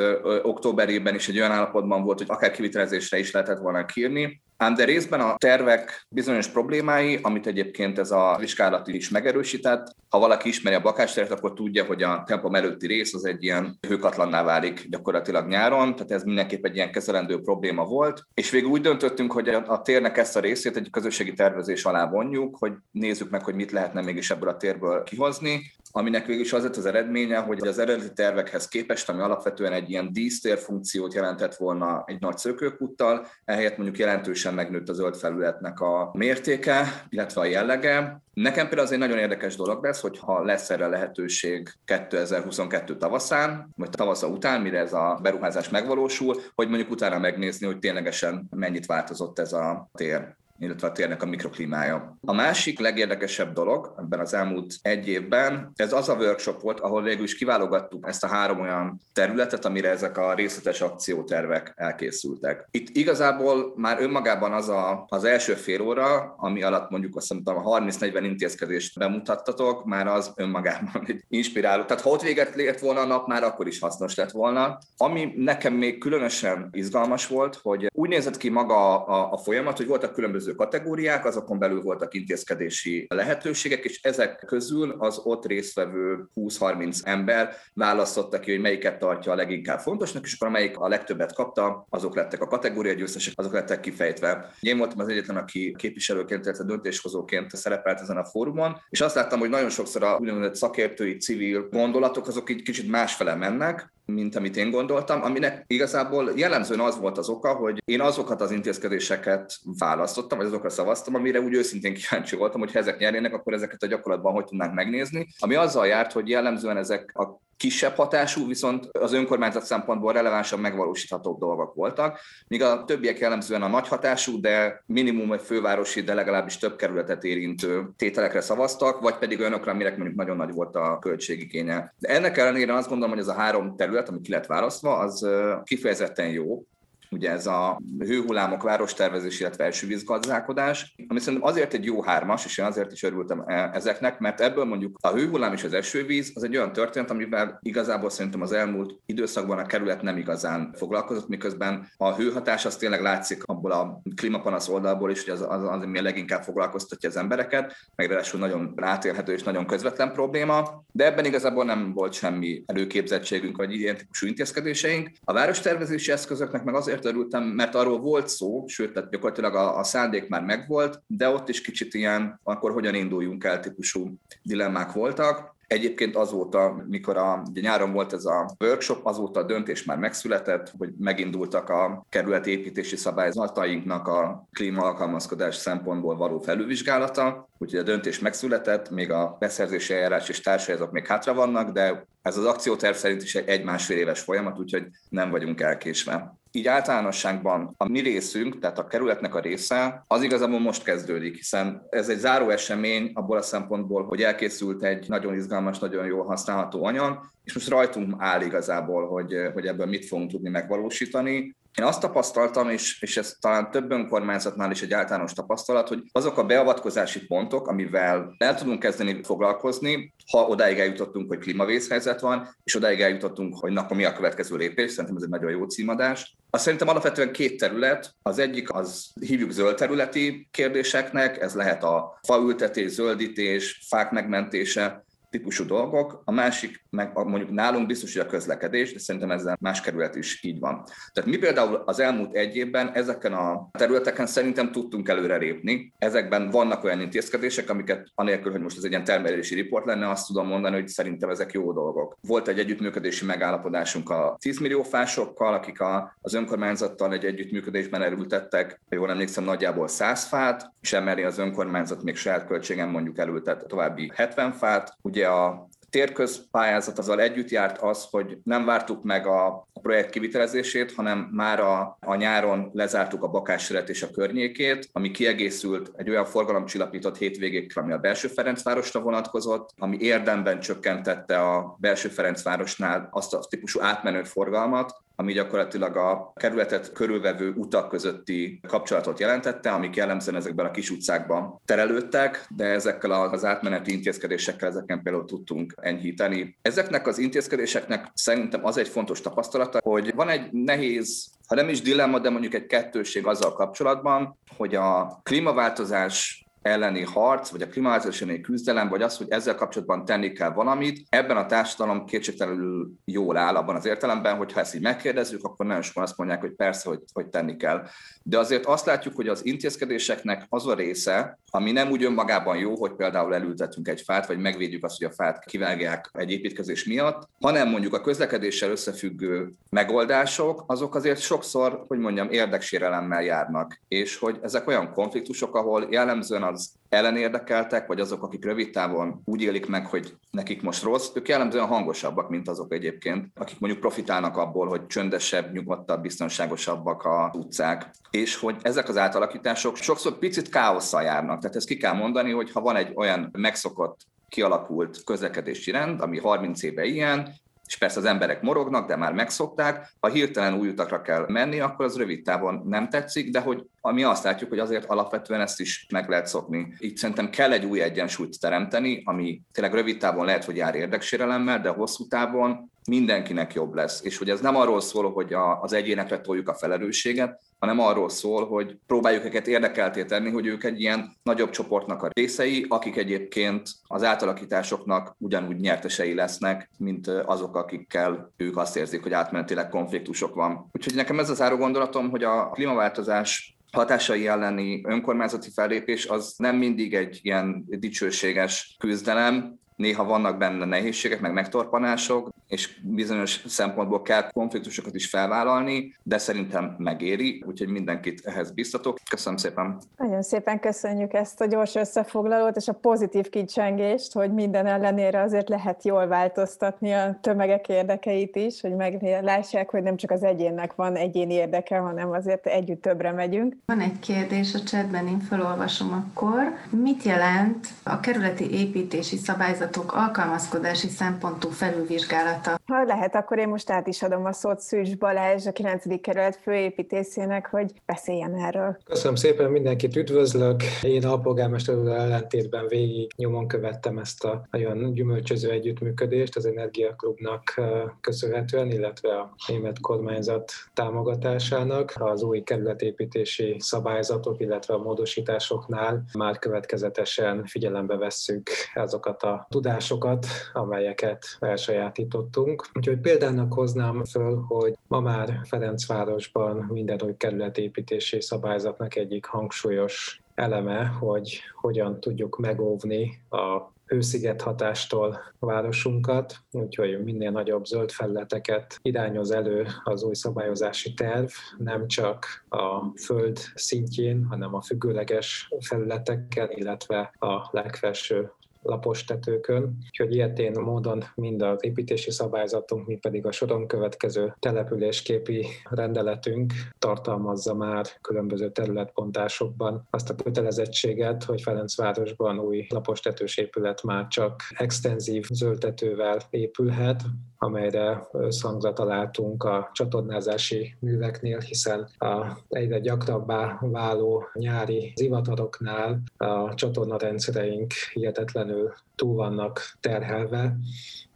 októberében 0.44 1.16
is 1.16 1.28
egy 1.28 1.38
olyan 1.38 1.52
állapotban 1.52 2.04
volt, 2.04 2.18
hogy 2.18 2.28
akár 2.30 2.52
kivitelezésre 2.52 3.20
is 3.20 3.32
lehetett 3.32 3.60
volna 3.60 3.86
kírni. 3.86 4.42
Ám 4.60 4.74
de 4.74 4.84
részben 4.84 5.20
a 5.20 5.36
tervek 5.36 6.06
bizonyos 6.10 6.48
problémái, 6.48 7.20
amit 7.22 7.48
egyébként 7.48 8.00
ez 8.00 8.12
a 8.12 8.38
vizsgálat 8.40 8.88
is 8.88 9.10
megerősített. 9.10 9.96
Ha 10.10 10.20
valaki 10.20 10.48
ismeri 10.48 10.76
a 10.76 10.82
bakásteret, 10.82 11.32
akkor 11.32 11.54
tudja, 11.54 11.84
hogy 11.84 12.04
a 12.04 12.24
templom 12.26 12.56
előtti 12.56 12.88
rész 12.88 13.14
az 13.14 13.26
egy 13.26 13.44
ilyen 13.44 13.78
hőkatlanná 13.88 14.44
válik 14.44 14.88
gyakorlatilag 14.90 15.48
nyáron, 15.48 15.96
tehát 15.96 16.12
ez 16.12 16.24
mindenképp 16.24 16.66
egy 16.66 16.76
ilyen 16.76 16.92
kezelendő 16.92 17.42
probléma 17.42 17.86
volt. 17.86 18.24
És 18.34 18.50
végül 18.50 18.70
úgy 18.70 18.82
döntöttünk, 18.82 19.32
hogy 19.32 19.50
a 19.50 19.82
térnek 19.82 20.18
ezt 20.18 20.36
a 20.36 20.40
részét 20.40 20.78
egy 20.78 20.90
közösségi 20.90 21.34
tervezés 21.34 21.86
alá 21.86 22.10
vonjuk, 22.10 22.56
hogy 22.60 22.74
nézzük 22.92 23.30
meg, 23.30 23.44
hogy 23.44 23.56
mit 23.56 23.72
lehetne 23.72 24.02
mégis 24.02 24.32
ebből 24.32 24.50
a 24.50 24.58
térből 24.58 25.04
kihozni. 25.04 25.76
aminek 25.92 26.26
végül 26.26 26.42
is 26.42 26.54
az 26.54 26.64
lett 26.64 26.76
az 26.76 26.86
eredménye, 26.86 27.38
hogy 27.38 27.68
az 27.68 27.80
eredeti 27.80 28.14
tervekhez 28.14 28.68
képest, 28.68 29.10
ami 29.10 29.22
alapvetően 29.22 29.74
egy 29.74 29.90
ilyen 29.90 30.14
dísztér 30.14 30.58
funkciót 30.58 31.14
jelentett 31.14 31.56
volna 31.56 32.04
egy 32.08 32.20
nagy 32.20 32.38
szökőkuttal, 32.38 33.28
ehelyett 33.46 33.78
mondjuk 33.78 33.98
jelentősen 33.98 34.47
megnőtt 34.54 34.90
a 34.90 34.94
zöld 34.94 35.16
felületnek 35.16 35.80
a 35.80 36.12
mértéke, 36.14 37.06
illetve 37.10 37.42
a 37.42 37.46
jellege. 37.46 38.22
Nekem 38.34 38.68
például 38.68 38.88
az 38.88 38.94
egy 38.94 39.00
nagyon 39.00 39.18
érdekes 39.18 39.56
dolog 39.56 39.84
lesz, 39.84 40.02
hogyha 40.02 40.44
lesz 40.44 40.70
erre 40.70 40.88
lehetőség 40.88 41.74
2022 41.86 42.98
tavaszán, 42.98 43.70
vagy 43.76 43.90
tavasza 43.90 44.28
után, 44.28 44.62
mire 44.62 44.80
ez 44.80 44.94
a 44.94 45.20
beruházás 45.22 45.70
megvalósul, 45.70 46.42
hogy 46.56 46.68
mondjuk 46.68 46.92
utána 46.92 47.20
megnézni, 47.20 47.66
hogy 47.66 47.80
ténylegesen 47.80 48.48
mennyit 48.56 48.86
változott 48.86 49.40
ez 49.40 49.54
a 49.54 49.90
tér 49.94 50.36
illetve 50.60 50.88
a 50.88 50.92
térnek 50.92 51.24
a 51.24 51.26
mikroklímája. 51.26 52.18
A 52.26 52.34
másik 52.34 52.80
legérdekesebb 52.80 53.54
dolog 53.54 53.94
ebben 53.98 54.20
az 54.20 54.34
elmúlt 54.34 54.76
egy 54.82 55.08
évben, 55.08 55.72
ez 55.76 55.94
az 55.94 56.10
a 56.10 56.16
workshop 56.16 56.62
volt, 56.62 56.80
ahol 56.80 57.04
végül 57.04 57.24
is 57.24 57.36
kiválogattuk 57.36 58.08
ezt 58.08 58.24
a 58.24 58.28
három 58.28 58.60
olyan 58.60 59.00
területet, 59.14 59.66
amire 59.66 59.90
ezek 59.90 60.18
a 60.18 60.34
részletes 60.34 60.82
akciótervek 60.82 61.74
elkészültek. 61.76 62.68
Itt 62.72 62.96
igazából 62.96 63.74
már 63.76 64.02
önmagában 64.02 64.54
az 64.54 64.70
a, 64.70 65.06
az 65.08 65.24
első 65.24 65.54
fél 65.54 65.82
óra, 65.82 66.36
ami 66.38 66.64
alatt 66.64 66.90
mondjuk 66.90 67.16
azt 67.16 67.34
mondtam, 67.34 67.58
a 67.58 67.80
30-40 67.80 68.20
intézkedést 68.24 69.00
bemutattatok, 69.00 69.86
már 69.86 70.08
az 70.08 70.32
önmagában 70.36 71.04
egy 71.08 71.24
inspiráló. 71.30 71.84
Tehát 71.84 72.04
ha 72.04 72.10
ott 72.10 72.22
véget 72.22 72.56
lért 72.56 72.80
volna 72.80 73.00
a 73.00 73.06
nap, 73.06 73.28
már 73.28 73.44
akkor 73.44 73.68
is 73.68 73.80
hasznos 73.80 74.16
lett 74.16 74.32
volna. 74.32 74.78
Ami 74.98 75.34
nekem 75.36 75.74
még 75.74 75.98
különösen 75.98 76.70
izgalmas 76.72 77.28
volt, 77.28 77.56
hogy 77.56 77.90
úgy 77.94 78.10
nézett 78.10 78.38
ki 78.38 78.50
maga 78.50 79.06
a, 79.06 79.32
a 79.32 79.38
folyamat, 79.38 79.78
hogy 79.78 79.88
voltak 79.88 80.14
különböző 80.14 80.47
különböző 80.48 80.56
kategóriák, 80.56 81.26
azokon 81.26 81.60
belül 81.60 81.82
voltak 81.82 82.14
intézkedési 82.14 83.06
lehetőségek, 83.10 83.84
és 83.84 84.02
ezek 84.02 84.44
közül 84.46 84.96
az 84.98 85.22
ott 85.24 85.46
résztvevő 85.46 86.28
20-30 86.36 87.06
ember 87.06 87.56
választotta 87.74 88.40
ki, 88.40 88.52
hogy 88.52 88.62
melyiket 88.62 89.00
tartja 89.00 89.32
a 89.32 89.36
leginkább 89.36 89.80
fontosnak, 89.80 90.26
és 90.26 90.34
akkor 90.34 90.48
amelyik 90.48 90.78
a 90.78 90.88
legtöbbet 90.88 91.34
kapta, 91.34 91.86
azok 91.90 92.16
lettek 92.16 92.42
a 92.42 92.48
kategória 92.48 92.94
győztesek, 92.94 93.34
azok 93.36 93.54
lettek 93.54 93.80
kifejtve. 93.80 94.52
Én 94.60 94.78
voltam 94.78 95.00
az 95.00 95.08
egyetlen, 95.08 95.38
aki 95.38 95.76
képviselőként, 95.78 96.46
illetve 96.46 96.64
döntéshozóként 96.64 97.56
szerepelt 97.56 98.02
ezen 98.02 98.18
a 98.18 98.26
fórumon, 98.26 98.82
és 98.90 99.02
azt 99.02 99.16
láttam, 99.16 99.40
hogy 99.40 99.50
nagyon 99.50 99.70
sokszor 99.70 100.04
a 100.04 100.18
úgynevezett 100.20 100.56
szakértői 100.56 101.18
civil 101.18 101.68
gondolatok, 101.72 102.28
azok 102.28 102.50
így 102.50 102.62
kicsit 102.62 102.90
másfele 102.90 103.36
mennek, 103.36 103.96
mint 104.08 104.36
amit 104.36 104.56
én 104.56 104.72
gondoltam, 104.72 105.24
aminek 105.24 105.64
igazából 105.68 106.32
jellemzően 106.36 106.80
az 106.80 106.98
volt 107.00 107.18
az 107.18 107.30
oka, 107.30 107.54
hogy 107.54 107.82
én 107.86 108.02
azokat 108.02 108.42
az 108.42 108.52
intézkedéseket 108.52 109.58
választottam, 109.64 110.37
vagy 110.38 110.46
azokra 110.46 110.70
szavaztam, 110.70 111.16
amire 111.16 111.40
úgy 111.40 111.54
őszintén 111.54 111.94
kíváncsi 111.94 112.36
voltam, 112.36 112.60
hogy 112.60 112.72
ha 112.72 112.80
ezek 112.80 112.98
nyernének, 112.98 113.34
akkor 113.34 113.54
ezeket 113.54 113.84
a 113.84 113.88
gyakorlatban 113.88 114.34
hogy 114.34 114.44
tudnánk 114.44 114.74
megnézni, 114.74 115.28
ami 115.40 115.56
azzal 115.56 115.88
járt, 115.88 116.12
hogy 116.12 116.30
jellemzően 116.30 116.78
ezek 116.78 117.12
a 117.14 117.40
kisebb 117.58 117.96
hatású, 117.96 118.48
viszont 118.48 118.90
az 118.92 119.14
önkormányzat 119.14 119.66
szempontból 119.66 120.14
relevánsabb 120.14 120.60
megvalósítható 120.60 121.38
dolgok 121.40 121.74
voltak, 121.74 122.20
míg 122.48 122.62
a 122.62 122.84
többiek 122.84 123.20
jellemzően 123.20 123.62
a 123.62 123.68
nagy 123.68 123.88
hatású, 123.88 124.40
de 124.40 124.84
minimum 124.86 125.32
egy 125.32 125.42
fővárosi, 125.42 126.02
de 126.02 126.14
legalábbis 126.14 126.58
több 126.58 126.76
kerületet 126.76 127.24
érintő 127.24 127.90
tételekre 127.96 128.42
szavaztak, 128.42 129.00
vagy 129.00 129.18
pedig 129.18 129.40
olyanokra, 129.40 129.72
amire 129.72 129.90
mondjuk 129.90 130.16
nagyon 130.16 130.38
nagy 130.38 130.54
volt 130.54 130.76
a 130.76 131.00
költségigénye. 131.00 131.94
De 132.00 132.10
ennek 132.10 132.38
ellenére 132.38 132.74
azt 132.74 132.90
gondolom, 132.90 133.14
hogy 133.14 133.24
ez 133.24 133.28
a 133.28 133.34
három 133.34 133.76
terület, 133.76 134.10
ami 134.10 134.22
ki 134.22 134.32
lett 134.32 134.46
választva, 134.46 134.98
az 134.98 135.28
kifejezetten 135.64 136.30
jó, 136.30 136.66
ugye 137.12 137.32
ez 137.32 137.48
a 137.48 137.82
hőhullámok 138.00 138.64
várostervezés, 138.64 139.40
illetve 139.40 139.64
esővízgazdálkodás, 139.64 140.96
ami 141.08 141.20
szerintem 141.20 141.48
azért 141.48 141.74
egy 141.74 141.86
jó 141.86 142.02
hármas, 142.02 142.46
és 142.46 142.58
én 142.58 142.66
azért 142.66 142.92
is 142.92 143.04
örültem 143.04 143.44
e- 143.48 143.70
ezeknek, 143.74 144.20
mert 144.20 144.42
ebből 144.42 144.66
mondjuk 144.66 144.98
a 145.02 145.10
hőhullám 145.10 145.54
és 145.54 145.64
az 145.64 145.74
esővíz 145.74 146.32
az 146.36 146.44
egy 146.44 146.58
olyan 146.58 146.74
történet, 146.74 147.12
amivel 147.12 147.60
igazából 147.62 148.10
szerintem 148.10 148.42
az 148.42 148.52
elmúlt 148.52 149.00
időszakban 149.06 149.58
a 149.58 149.66
kerület 149.66 150.02
nem 150.02 150.18
igazán 150.18 150.74
foglalkozott, 150.78 151.28
miközben 151.28 151.88
a 151.98 152.16
hőhatás 152.16 152.66
az 152.66 152.76
tényleg 152.76 153.02
látszik 153.02 153.44
abból 153.44 153.72
a 153.72 154.02
klímapanasz 154.16 154.70
oldalból 154.70 155.12
is, 155.12 155.24
hogy 155.24 155.34
az, 155.34 155.42
az, 155.42 155.64
az 155.64 155.84
ami 155.84 156.02
leginkább 156.02 156.44
foglalkoztatja 156.44 157.10
az 157.10 157.18
embereket, 157.18 157.76
meg 157.96 158.16
nagyon 158.38 158.74
átélhető 158.76 159.34
és 159.34 159.44
nagyon 159.44 159.66
közvetlen 159.66 160.14
probléma, 160.14 160.84
de 160.92 161.06
ebben 161.06 161.26
igazából 161.26 161.66
nem 161.66 161.94
volt 161.94 162.14
semmi 162.14 162.64
előképzettségünk 162.66 163.58
vagy 163.58 163.74
ilyen 163.74 163.98
típusú 163.98 164.28
intézkedéseink. 164.28 165.10
A 165.24 165.34
várostervezési 165.34 166.12
eszközöknek 166.12 166.64
meg 166.64 166.76
azért 166.76 166.97
azért 166.98 167.16
örültem, 167.16 167.44
mert 167.44 167.76
arról 167.76 168.00
volt 168.00 168.28
szó, 168.28 168.64
sőt, 168.68 168.94
tehát 168.94 169.10
gyakorlatilag 169.10 169.56
a, 169.56 169.78
a 169.78 169.84
szándék 169.84 170.28
már 170.28 170.44
megvolt, 170.44 171.02
de 171.08 171.30
ott 171.30 171.50
is 171.50 171.62
kicsit 171.62 171.94
ilyen, 171.94 172.40
akkor 172.44 172.72
hogyan 172.72 172.96
induljunk 172.96 173.44
el 173.44 173.60
típusú 173.60 174.14
dilemmák 174.44 174.92
voltak. 174.92 175.56
Egyébként 175.68 176.16
azóta, 176.16 176.84
mikor 176.88 177.18
a, 177.18 177.44
ugye 177.50 177.62
nyáron 177.62 177.94
volt 177.94 178.14
ez 178.14 178.26
a 178.26 178.56
workshop, 178.60 179.06
azóta 179.06 179.40
a 179.40 179.44
döntés 179.44 179.84
már 179.84 179.98
megszületett, 179.98 180.72
hogy 180.78 180.90
megindultak 181.00 181.70
a 181.70 182.06
kerületi 182.10 182.52
építési 182.52 182.96
szabályzatainknak 182.96 184.08
a 184.08 184.48
klímaalkalmazkodás 184.52 185.56
szempontból 185.56 186.16
való 186.16 186.40
felülvizsgálata, 186.40 187.50
úgyhogy 187.58 187.80
a 187.80 187.84
döntés 187.84 188.20
megszületett, 188.20 188.90
még 188.90 189.12
a 189.12 189.36
beszerzési 189.40 189.94
eljárás 189.94 190.30
és 190.30 190.42
társai 190.42 190.76
azok 190.76 190.92
még 190.92 191.08
hátra 191.08 191.34
vannak, 191.34 191.72
de 191.72 192.06
ez 192.22 192.38
az 192.38 192.46
akcióterv 192.46 192.96
szerint 192.96 193.24
is 193.24 193.36
egy 193.36 193.64
másfél 193.64 193.98
éves 193.98 194.20
folyamat, 194.20 194.60
úgyhogy 194.60 194.88
nem 195.10 195.30
vagyunk 195.30 195.62
elkésve 195.62 196.38
így 196.58 196.68
általánosságban 196.68 197.74
a 197.78 197.90
mi 197.90 198.00
részünk, 198.00 198.60
tehát 198.60 198.80
a 198.80 198.88
kerületnek 198.88 199.36
a 199.36 199.40
része, 199.40 200.04
az 200.08 200.22
igazából 200.22 200.60
most 200.60 200.84
kezdődik, 200.84 201.36
hiszen 201.36 201.88
ez 201.90 202.10
egy 202.10 202.18
záró 202.18 202.50
esemény 202.50 203.12
abból 203.14 203.38
a 203.38 203.42
szempontból, 203.42 204.04
hogy 204.06 204.22
elkészült 204.22 204.84
egy 204.84 205.06
nagyon 205.08 205.34
izgalmas, 205.34 205.80
nagyon 205.80 206.06
jól 206.06 206.26
használható 206.26 206.86
anyag, 206.86 207.20
és 207.44 207.54
most 207.54 207.70
rajtunk 207.70 208.16
áll 208.18 208.42
igazából, 208.42 209.08
hogy, 209.08 209.34
hogy 209.54 209.66
ebből 209.66 209.86
mit 209.86 210.06
fogunk 210.06 210.32
tudni 210.32 210.50
megvalósítani. 210.50 211.56
Én 211.82 211.86
azt 211.86 212.00
tapasztaltam, 212.00 212.70
és, 212.70 213.02
és 213.02 213.18
ez 213.18 213.36
talán 213.40 213.72
több 213.72 213.92
önkormányzatnál 213.92 214.72
is 214.72 214.82
egy 214.82 214.94
általános 214.94 215.34
tapasztalat, 215.34 215.88
hogy 215.88 216.04
azok 216.12 216.38
a 216.38 216.46
beavatkozási 216.46 217.26
pontok, 217.26 217.68
amivel 217.68 218.36
el 218.38 218.56
tudunk 218.56 218.80
kezdeni 218.80 219.24
foglalkozni, 219.24 220.14
ha 220.32 220.48
odáig 220.48 220.80
eljutottunk, 220.80 221.28
hogy 221.28 221.38
klímavészhelyzet 221.38 222.20
van, 222.20 222.56
és 222.64 222.76
odáig 222.76 223.02
eljutottunk, 223.02 223.58
hogy 223.60 223.72
na, 223.72 223.86
mi 223.90 224.06
a 224.06 224.14
következő 224.14 224.56
lépés, 224.56 224.92
szerintem 224.92 225.16
ez 225.16 225.24
egy 225.24 225.30
nagyon 225.30 225.52
jó 225.52 225.66
címadás. 225.66 226.36
Azt 226.50 226.64
szerintem 226.64 226.88
alapvetően 226.88 227.32
két 227.32 227.60
terület. 227.60 228.16
Az 228.22 228.40
egyik 228.40 228.74
az 228.74 229.12
hívjuk 229.20 229.52
zöld 229.52 229.76
területi 229.76 230.48
kérdéseknek, 230.52 231.42
ez 231.42 231.54
lehet 231.54 231.84
a 231.84 232.20
faültetés, 232.24 232.92
zöldítés, 232.92 233.86
fák 233.90 234.12
megmentése, 234.12 235.06
típusú 235.30 235.66
dolgok, 235.66 236.22
a 236.26 236.32
másik 236.32 236.86
meg 236.90 237.12
mondjuk 237.14 237.52
nálunk 237.52 237.88
biztos, 237.88 238.14
hogy 238.14 238.26
a 238.26 238.30
közlekedés, 238.30 238.94
de 238.94 239.00
szerintem 239.00 239.32
ezzel 239.32 239.58
más 239.60 239.82
kerület 239.82 240.16
is 240.16 240.44
így 240.44 240.60
van. 240.60 240.84
Tehát 241.14 241.30
mi 241.30 241.38
például 241.38 241.84
az 241.86 242.00
elmúlt 242.00 242.36
egy 242.36 242.56
évben 242.56 242.92
ezeken 242.94 243.34
a 243.34 243.70
területeken 243.72 244.26
szerintem 244.26 244.72
tudtunk 244.72 245.10
előrelépni. 245.10 245.94
Ezekben 245.98 246.50
vannak 246.50 246.84
olyan 246.84 247.02
intézkedések, 247.02 247.70
amiket 247.70 248.08
anélkül, 248.16 248.52
hogy 248.52 248.62
most 248.62 248.78
ez 248.78 248.84
egy 248.84 248.90
ilyen 248.92 249.04
termelési 249.04 249.56
riport 249.56 249.86
lenne, 249.86 250.10
azt 250.10 250.28
tudom 250.28 250.48
mondani, 250.48 250.76
hogy 250.76 250.88
szerintem 250.88 251.30
ezek 251.30 251.52
jó 251.52 251.74
dolgok. 251.74 252.18
Volt 252.22 252.48
egy 252.48 252.60
együttműködési 252.60 253.26
megállapodásunk 253.26 254.10
a 254.10 254.38
10 254.40 254.60
millió 254.60 254.84
fásokkal, 254.84 255.54
akik 255.54 255.82
a, 255.82 256.18
az 256.22 256.34
önkormányzattal 256.34 257.14
egy 257.14 257.26
együttműködésben 257.26 258.02
erültettek, 258.02 258.82
jól 258.90 259.10
emlékszem, 259.10 259.44
nagyjából 259.44 259.88
100 259.88 260.24
fát, 260.26 260.72
és 260.82 260.94
emellé 260.94 261.24
az 261.24 261.38
önkormányzat 261.38 262.04
még 262.04 262.16
saját 262.16 262.46
költségen 262.46 262.90
mondjuk 262.90 263.18
elültett 263.18 263.68
további 263.68 264.12
70 264.16 264.52
fát. 264.52 264.98
Ugye 265.02 265.28
a 265.28 265.68
térközpályázat 265.90 266.98
azzal 266.98 267.22
együtt 267.22 267.50
járt 267.50 267.78
az, 267.78 268.08
hogy 268.12 268.38
nem 268.44 268.66
vártuk 268.66 269.04
meg 269.04 269.28
a 269.28 269.68
projekt 269.82 270.10
kivitelezését, 270.10 270.94
hanem 270.94 271.30
már 271.32 271.60
a, 271.60 271.98
a 272.00 272.16
nyáron 272.16 272.70
lezártuk 272.74 273.24
a 273.24 273.28
Bakásseret 273.28 273.90
és 273.90 274.04
a 274.04 274.12
környékét, 274.12 274.90
ami 274.92 275.12
kiegészült 275.12 275.92
egy 275.96 276.10
olyan 276.10 276.26
forgalomcsillapított 276.26 277.18
hétvégékre, 277.18 277.82
ami 277.82 277.94
a 277.94 277.98
belső 277.98 278.28
Ferencvárosra 278.28 279.00
vonatkozott, 279.00 279.70
ami 279.78 279.98
érdemben 280.00 280.60
csökkentette 280.60 281.40
a 281.40 281.78
belső 281.80 282.10
Ferencvárosnál 282.10 283.08
azt 283.12 283.34
a 283.34 283.46
típusú 283.50 283.82
átmenő 283.82 284.24
forgalmat, 284.24 285.06
ami 285.20 285.34
gyakorlatilag 285.34 285.96
a 285.96 286.32
kerületet 286.36 286.92
körülvevő 286.92 287.54
utak 287.56 287.90
közötti 287.90 288.60
kapcsolatot 288.68 289.20
jelentette, 289.20 289.72
amik 289.72 289.96
jellemzően 289.96 290.36
ezekben 290.38 290.66
a 290.66 290.72
kis 290.72 290.90
utcákban 290.90 291.62
terelődtek, 291.66 292.46
de 292.56 292.66
ezekkel 292.66 293.12
az 293.12 293.46
átmeneti 293.46 293.92
intézkedésekkel 293.92 294.70
ezeken 294.70 295.02
például 295.02 295.26
tudtunk 295.26 295.74
enyhíteni. 295.82 296.58
Ezeknek 296.62 297.08
az 297.08 297.18
intézkedéseknek 297.18 298.12
szerintem 298.14 298.66
az 298.66 298.78
egy 298.78 298.88
fontos 298.88 299.22
tapasztalata, 299.22 299.80
hogy 299.84 300.16
van 300.16 300.30
egy 300.30 300.52
nehéz 300.52 301.36
ha 301.48 301.56
nem 301.56 301.70
is 301.70 301.82
dilemma, 301.82 302.20
de 302.20 302.30
mondjuk 302.30 302.54
egy 302.54 302.66
kettőség 302.66 303.26
azzal 303.26 303.54
kapcsolatban, 303.54 304.38
hogy 304.58 304.76
a 304.76 305.20
klímaváltozás 305.24 306.47
elleni 306.62 307.04
harc, 307.04 307.50
vagy 307.50 307.62
a 307.62 307.68
klímaváltozás 307.68 308.22
elleni 308.22 308.42
küzdelem, 308.42 308.90
vagy 308.90 309.02
az, 309.02 309.18
hogy 309.18 309.28
ezzel 309.30 309.56
kapcsolatban 309.56 310.06
tenni 310.06 310.32
kell 310.32 310.52
valamit, 310.52 311.06
ebben 311.10 311.38
a 311.38 311.46
társadalom 311.46 312.06
kétségtelenül 312.06 312.92
jól 313.06 313.38
áll 313.38 313.56
abban 313.56 313.76
az 313.76 313.86
értelemben, 313.86 314.36
hogy 314.36 314.52
ha 314.52 314.60
ezt 314.60 314.76
így 314.76 314.82
megkérdezzük, 314.82 315.44
akkor 315.44 315.66
nagyon 315.66 315.82
sokan 315.82 316.04
azt 316.04 316.18
mondják, 316.18 316.42
hogy 316.42 316.52
persze, 316.52 316.90
hogy, 316.90 317.00
hogy 317.14 317.28
tenni 317.28 317.56
kell. 317.56 317.88
De 318.24 318.38
azért 318.38 318.66
azt 318.66 318.86
látjuk, 318.86 319.16
hogy 319.16 319.28
az 319.28 319.46
intézkedéseknek 319.46 320.46
az 320.50 320.68
a 320.68 320.76
része, 320.76 321.40
ami 321.50 321.72
nem 321.72 321.92
úgy 321.92 322.04
önmagában 322.04 322.58
jó, 322.58 322.76
hogy 322.76 322.94
például 322.94 323.34
elültetünk 323.34 323.88
egy 323.88 324.02
fát, 324.02 324.28
vagy 324.28 324.40
megvédjük 324.40 324.84
azt, 324.84 324.98
hogy 324.98 325.08
a 325.08 325.14
fát 325.14 325.46
kivágják 325.46 326.10
egy 326.14 326.32
építkezés 326.32 326.86
miatt, 326.86 327.28
hanem 327.42 327.70
mondjuk 327.70 327.94
a 327.94 328.02
közlekedéssel 328.02 328.72
összefüggő 328.72 329.52
megoldások, 329.70 330.64
azok 330.68 330.96
azért 330.96 331.20
sokszor, 331.20 331.84
hogy 331.88 331.98
mondjam, 331.98 332.30
érdeksérelemmel 332.30 333.24
járnak, 333.24 333.80
és 333.88 334.18
hogy 334.18 334.40
ezek 334.42 334.68
olyan 334.68 334.92
konfliktusok, 334.92 335.56
ahol 335.56 335.88
jellemzően 335.90 336.44
az 336.48 336.72
ellenérdekeltek, 336.90 337.88
vagy 337.88 338.00
azok, 338.00 338.24
akik 338.24 338.46
rövid 338.46 338.72
távon 338.72 339.22
úgy 339.26 339.42
élik 339.42 339.68
meg, 339.68 339.86
hogy 339.86 340.16
nekik 340.32 340.62
most 340.62 340.84
rossz, 340.84 341.10
ők 341.14 341.28
jellemzően 341.28 341.68
hangosabbak, 341.68 342.30
mint 342.30 342.50
azok 342.50 342.74
egyébként, 342.74 343.28
akik 343.36 343.60
mondjuk 343.60 343.82
profitálnak 343.82 344.38
abból, 344.38 344.68
hogy 344.68 344.88
csöndesebb, 344.88 345.54
nyugodtabb, 345.54 346.02
biztonságosabbak 346.02 347.04
a 347.04 347.32
utcák. 347.34 347.90
És 348.12 348.36
hogy 348.36 348.56
ezek 348.62 348.90
az 348.90 348.98
átalakítások 348.98 349.76
sokszor 349.76 350.18
picit 350.18 350.50
káosszal 350.50 351.04
járnak. 351.04 351.40
Tehát 351.40 351.56
ezt 351.56 351.68
ki 351.68 351.78
kell 351.78 351.94
mondani, 351.94 352.32
hogy 352.32 352.52
ha 352.52 352.62
van 352.62 352.76
egy 352.76 352.92
olyan 352.96 353.30
megszokott 353.32 354.00
kialakult 354.30 355.04
közlekedési 355.04 355.72
rend, 355.72 356.02
ami 356.02 356.20
30 356.20 356.64
éve 356.64 356.86
ilyen, 356.86 357.34
és 357.68 357.78
persze 357.78 358.00
az 358.00 358.06
emberek 358.06 358.42
morognak, 358.42 358.88
de 358.88 358.96
már 358.96 359.14
megszokták, 359.14 359.92
ha 360.00 360.08
hirtelen 360.08 360.54
új 360.54 360.68
utakra 360.70 361.02
kell 361.02 361.26
menni, 361.28 361.60
akkor 361.60 361.86
az 361.86 361.98
rövid 361.98 362.24
távon 362.24 362.62
nem 362.66 362.90
tetszik, 362.90 363.32
de 363.32 363.40
hogy 363.40 363.66
mi 363.82 364.04
azt 364.04 364.24
látjuk, 364.24 364.50
hogy 364.50 364.60
azért 364.60 364.86
alapvetően 364.86 365.42
ezt 365.42 365.60
is 365.60 365.86
meg 365.92 366.10
lehet 366.10 366.28
szokni. 366.28 366.74
Így 366.80 366.98
szerintem 366.98 367.30
kell 367.30 367.52
egy 367.52 367.66
új 367.66 367.82
egyensúlyt 367.82 368.40
teremteni, 368.40 369.02
ami 369.06 369.42
tényleg 369.52 369.74
rövid 369.74 369.98
távon 369.98 370.26
lehet, 370.26 370.44
hogy 370.44 370.56
jár 370.56 370.76
érdeksérelemmel, 370.76 371.62
de 371.62 371.70
hosszú 371.70 372.08
távon 372.08 372.72
mindenkinek 372.88 373.54
jobb 373.54 373.74
lesz. 373.74 374.04
És 374.04 374.18
hogy 374.18 374.30
ez 374.30 374.42
nem 374.42 374.56
arról 374.56 374.82
szól, 374.82 375.12
hogy 375.12 375.34
a, 375.34 375.62
az 375.62 375.74
egyénekre 375.74 376.22
toljuk 376.22 376.50
a 376.50 376.54
felelősséget, 376.54 377.42
hanem 377.60 377.80
arról 377.80 378.10
szól, 378.10 378.48
hogy 378.48 378.78
próbáljuk 378.88 379.26
őket 379.26 379.48
érdekelté 379.48 380.06
tenni, 380.06 380.30
hogy 380.30 380.46
ők 380.46 380.64
egy 380.64 380.82
ilyen 380.82 381.12
nagyobb 381.24 381.50
csoportnak 381.50 382.04
a 382.04 382.10
részei, 382.14 382.66
akik 382.70 382.96
egyébként 382.96 383.70
az 383.88 384.04
átalakításoknak 384.04 385.16
ugyanúgy 385.18 385.60
nyertesei 385.60 386.14
lesznek, 386.14 386.70
mint 386.78 387.08
azok, 387.08 387.56
akikkel 387.56 388.34
ők 388.38 388.58
azt 388.58 388.78
érzik, 388.78 389.04
hogy 389.04 389.14
átmenetileg 389.14 389.70
konfliktusok 389.70 390.36
van. 390.36 390.70
Úgyhogy 390.72 390.96
nekem 390.96 391.20
ez 391.20 391.30
az 391.30 391.42
áró 391.42 391.58
gondolatom, 391.58 392.10
hogy 392.10 392.24
a 392.24 392.50
klímaváltozás 392.50 393.58
hatásai 393.72 394.28
elleni 394.28 394.82
önkormányzati 394.86 395.50
fellépés 395.50 396.06
az 396.06 396.34
nem 396.38 396.56
mindig 396.56 396.94
egy 396.94 397.20
ilyen 397.22 397.66
dicsőséges 397.68 398.76
küzdelem, 398.80 399.60
néha 399.76 400.04
vannak 400.04 400.38
benne 400.38 400.66
nehézségek, 400.66 401.22
meg 401.22 401.34
megtorpanások, 401.34 402.30
és 402.48 402.80
bizonyos 402.82 403.44
szempontból 403.48 404.02
kell 404.02 404.32
konfliktusokat 404.32 404.96
is 404.96 405.10
felvállalni, 405.10 405.96
de 406.04 406.18
szerintem 406.18 406.76
megéri, 406.78 407.44
úgyhogy 407.48 407.68
mindenkit 407.68 408.26
ehhez 408.26 408.52
biztatok. 408.52 408.98
Köszönöm 409.10 409.38
szépen! 409.38 409.78
Nagyon 409.98 410.22
szépen 410.22 410.60
köszönjük 410.60 411.14
ezt 411.14 411.42
a 411.42 411.46
gyors 411.46 411.76
összefoglalót 411.76 412.56
és 412.56 412.68
a 412.68 412.74
pozitív 412.74 413.30
kicsengést, 413.30 414.14
hogy 414.14 414.34
minden 414.34 414.66
ellenére 414.66 415.22
azért 415.22 415.50
lehet 415.50 415.84
jól 415.84 416.08
változtatni 416.08 416.92
a 416.92 417.18
tömegek 417.22 417.70
érdekeit 417.70 418.36
is, 418.36 418.62
hogy 418.62 418.76
meglássák, 418.76 419.70
hogy 419.70 419.84
nem 419.84 419.96
csak 419.96 420.12
az 420.12 420.24
egyénnek 420.24 420.76
van 420.76 420.96
egyéni 420.96 421.34
érdeke, 421.34 421.78
hanem 421.78 422.12
azért 422.12 422.46
együtt 422.46 422.82
többre 422.82 423.12
megyünk. 423.12 423.56
Van 423.66 423.80
egy 423.80 424.00
kérdés 424.00 424.54
a 424.54 424.60
chatben, 424.60 425.08
én 425.08 425.20
felolvasom 425.20 425.92
akkor. 425.92 426.42
Mit 426.70 427.04
jelent 427.04 427.68
a 427.84 428.00
kerületi 428.00 428.52
építési 428.52 429.18
szabályzatok 429.18 429.94
alkalmazkodási 429.94 430.88
szempontú 430.88 431.50
felülvizsgálat 431.50 432.37
feladata. 432.38 432.60
Ha 432.66 432.84
lehet, 432.84 433.16
akkor 433.16 433.38
én 433.38 433.48
most 433.48 433.70
át 433.70 433.88
is 433.88 434.02
adom 434.02 434.26
a 434.26 434.32
szót 434.32 434.60
Szűcs 434.60 434.98
Balázs, 434.98 435.46
a 435.46 435.52
9. 435.52 436.02
kerület 436.02 436.36
főépítészének, 436.36 437.48
hogy 437.50 437.72
beszéljen 437.86 438.36
erről. 438.36 438.78
Köszönöm 438.84 439.16
szépen, 439.16 439.52
mindenkit 439.52 439.96
üdvözlök. 439.96 440.64
Én 440.82 441.06
a 441.06 441.20
polgármester 441.20 441.76
ellentétben 441.76 442.68
végig 442.68 443.12
nyomon 443.16 443.48
követtem 443.48 443.98
ezt 443.98 444.24
a 444.24 444.48
nagyon 444.52 444.94
gyümölcsöző 444.94 445.50
együttműködést 445.50 446.36
az 446.36 446.46
Energiaklubnak 446.46 447.62
köszönhetően, 448.02 448.72
illetve 448.72 449.20
a 449.20 449.34
német 449.48 449.80
kormányzat 449.80 450.52
támogatásának. 450.74 451.94
Az 451.96 452.24
új 452.24 452.42
kerületépítési 452.42 453.56
szabályzatok, 453.60 454.40
illetve 454.42 454.74
a 454.74 454.78
módosításoknál 454.78 456.04
már 456.18 456.40
következetesen 456.40 457.46
figyelembe 457.46 457.98
vesszük 457.98 458.50
azokat 458.76 459.24
a 459.24 459.48
tudásokat, 459.50 460.26
amelyeket 460.54 461.26
elsajátított 461.40 462.27
hallottunk. 462.28 462.70
Úgyhogy 462.74 463.00
példának 463.00 463.54
hoznám 463.54 464.04
föl, 464.04 464.44
hogy 464.48 464.78
ma 464.88 465.00
már 465.00 465.40
Ferencvárosban 465.44 466.56
minden 466.70 467.02
új 467.04 467.18
kerületépítési 467.18 468.22
szabályzatnak 468.22 468.96
egyik 468.96 469.26
hangsúlyos 469.26 470.22
eleme, 470.36 470.86
hogy 470.86 471.42
hogyan 471.62 472.00
tudjuk 472.00 472.38
megóvni 472.38 473.22
a 473.30 473.76
hősziget 473.86 474.42
hatástól 474.42 475.20
a 475.40 475.46
városunkat, 475.46 476.36
úgyhogy 476.52 477.04
minél 477.04 477.32
nagyobb 477.32 477.66
zöld 477.66 477.92
felületeket 477.92 478.80
irányoz 478.82 479.32
elő 479.32 479.68
az 479.84 480.04
új 480.04 480.14
szabályozási 480.14 480.94
terv, 480.94 481.30
nem 481.58 481.88
csak 481.88 482.26
a 482.50 482.98
föld 482.98 483.40
szintjén, 483.56 484.26
hanem 484.30 484.56
a 484.56 484.62
függőleges 484.62 485.50
felületekkel, 485.60 486.50
illetve 486.50 487.14
a 487.20 487.48
legfelső 487.52 488.32
lapos 488.68 489.04
tetőkön, 489.04 489.78
úgyhogy 489.86 490.16
ilyetén 490.16 490.60
módon 490.60 491.04
mind 491.16 491.42
az 491.42 491.64
építési 491.64 492.12
szabályzatunk, 492.12 492.88
mind 492.88 493.00
pedig 493.00 493.26
a 493.26 493.32
soron 493.32 493.68
következő 493.68 494.34
településképi 494.40 495.46
rendeletünk 495.70 496.54
tartalmazza 496.80 497.54
már 497.54 497.86
különböző 498.02 498.52
területpontásokban 498.52 499.88
azt 499.90 500.10
a 500.10 500.16
kötelezettséget, 500.16 501.24
hogy 501.24 501.42
Ferencvárosban 501.42 502.40
új 502.40 502.66
lapos 502.70 503.00
tetős 503.00 503.38
épület 503.38 503.84
már 503.84 504.08
csak 504.08 504.42
extenzív 504.50 505.26
zöldtetővel 505.30 506.22
épülhet, 506.30 507.02
amelyre 507.38 508.08
összhangzat 508.12 508.76
találtunk 508.76 509.44
a 509.44 509.70
csatornázási 509.74 510.76
műveknél, 510.80 511.40
hiszen 511.40 511.90
a 511.98 512.38
egyre 512.50 512.80
gyakrabbá 512.80 513.58
váló 513.62 514.28
nyári 514.34 514.94
zivataroknál 514.96 516.02
a 516.18 516.54
csatornarendszereink 516.54 517.74
hihetetlenül 517.94 518.57
túl 518.96 519.16
vannak 519.16 519.78
terhelve, 519.80 520.58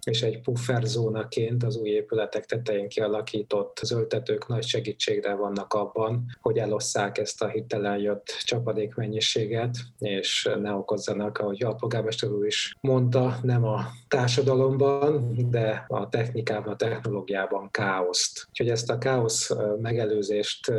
és 0.03 0.21
egy 0.21 0.41
pufferzónaként 0.41 1.63
az 1.63 1.75
új 1.75 1.89
épületek 1.89 2.45
tetején 2.45 2.87
kialakított 2.87 3.79
zöldtetők 3.83 4.47
nagy 4.47 4.63
segítségre 4.63 5.33
vannak 5.33 5.73
abban, 5.73 6.25
hogy 6.41 6.57
elosszák 6.57 7.17
ezt 7.17 7.41
a 7.41 7.47
hitelen 7.47 7.97
jött 7.97 8.25
csapadékmennyiséget, 8.43 9.77
és 9.99 10.49
ne 10.61 10.73
okozzanak, 10.73 11.37
ahogy 11.37 11.63
a 11.63 11.73
polgármester 11.73 12.29
úr 12.29 12.45
is 12.45 12.75
mondta, 12.81 13.39
nem 13.41 13.63
a 13.63 13.85
társadalomban, 14.07 15.33
de 15.49 15.85
a 15.87 16.09
technikában, 16.09 16.73
a 16.73 16.75
technológiában 16.75 17.71
káoszt. 17.71 18.45
Úgyhogy 18.49 18.69
ezt 18.69 18.89
a 18.89 18.97
káosz 18.97 19.51
megelőzést 19.81 20.71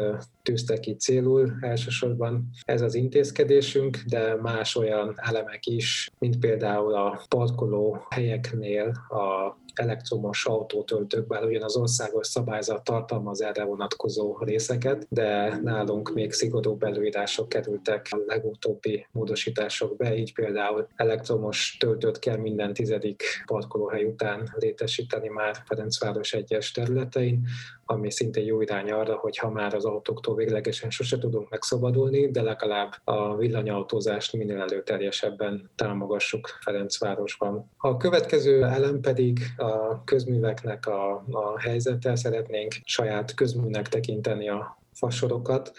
tűzte 0.43 0.81
ki 0.81 0.97
célul 0.97 1.53
elsősorban 1.61 2.51
ez 2.65 2.81
az 2.81 2.95
intézkedésünk, 2.95 3.97
de 3.97 4.37
más 4.37 4.77
olyan 4.77 5.15
elemek 5.17 5.67
is, 5.67 6.11
mint 6.19 6.39
például 6.39 6.95
a 6.95 7.23
parkoló 7.29 8.07
helyeknél 8.11 8.93
a 9.13 9.51
elektromos 9.75 10.47
autótöltők, 10.47 11.27
bár 11.27 11.45
ugyan 11.45 11.63
az 11.63 11.77
országos 11.77 12.27
szabályzat 12.27 12.85
tartalmaz 12.85 13.43
erre 13.43 13.65
vonatkozó 13.65 14.39
részeket, 14.41 15.07
de 15.09 15.59
nálunk 15.63 16.15
még 16.15 16.33
szigorúbb 16.33 16.83
előírások 16.83 17.49
kerültek 17.49 18.07
a 18.11 18.23
legutóbbi 18.27 19.07
módosítások 19.13 19.97
be, 19.97 20.17
így 20.17 20.35
például 20.35 20.89
elektromos 20.97 21.77
töltőt 21.81 22.19
kell 22.19 22.37
minden 22.37 22.73
tizedik 22.73 23.23
parkolóhely 23.47 24.05
után 24.05 24.55
létesíteni 24.59 25.29
már 25.29 25.57
Ferencváros 25.67 26.33
egyes 26.33 26.73
területein, 26.73 27.47
ami 27.85 28.11
szintén 28.11 28.45
jó 28.45 28.61
irány 28.61 28.91
arra, 28.91 29.15
hogy 29.15 29.37
ha 29.37 29.51
már 29.51 29.75
az 29.75 29.85
autóktól 29.85 30.35
véglegesen 30.35 30.91
sose 30.91 31.19
tudunk 31.19 31.51
megszabadulni, 31.51 32.31
de 32.31 32.43
legalább 32.43 32.93
a 33.05 33.37
villanyautózást 33.37 34.33
minél 34.33 34.61
előterjesebben 34.61 35.71
támogassuk 35.75 36.49
Ferencvárosban. 36.61 37.71
A 37.77 37.97
következő 37.97 38.65
elem 38.65 39.01
pedig 39.01 39.39
a 39.63 40.03
közműveknek 40.05 40.87
a, 40.87 41.25
a 41.31 41.61
helyzete. 41.61 42.17
Szeretnénk 42.17 42.75
saját 42.85 43.35
közműnek 43.35 43.89
tekinteni 43.89 44.49
a 44.49 44.79
fasorokat, 44.93 45.73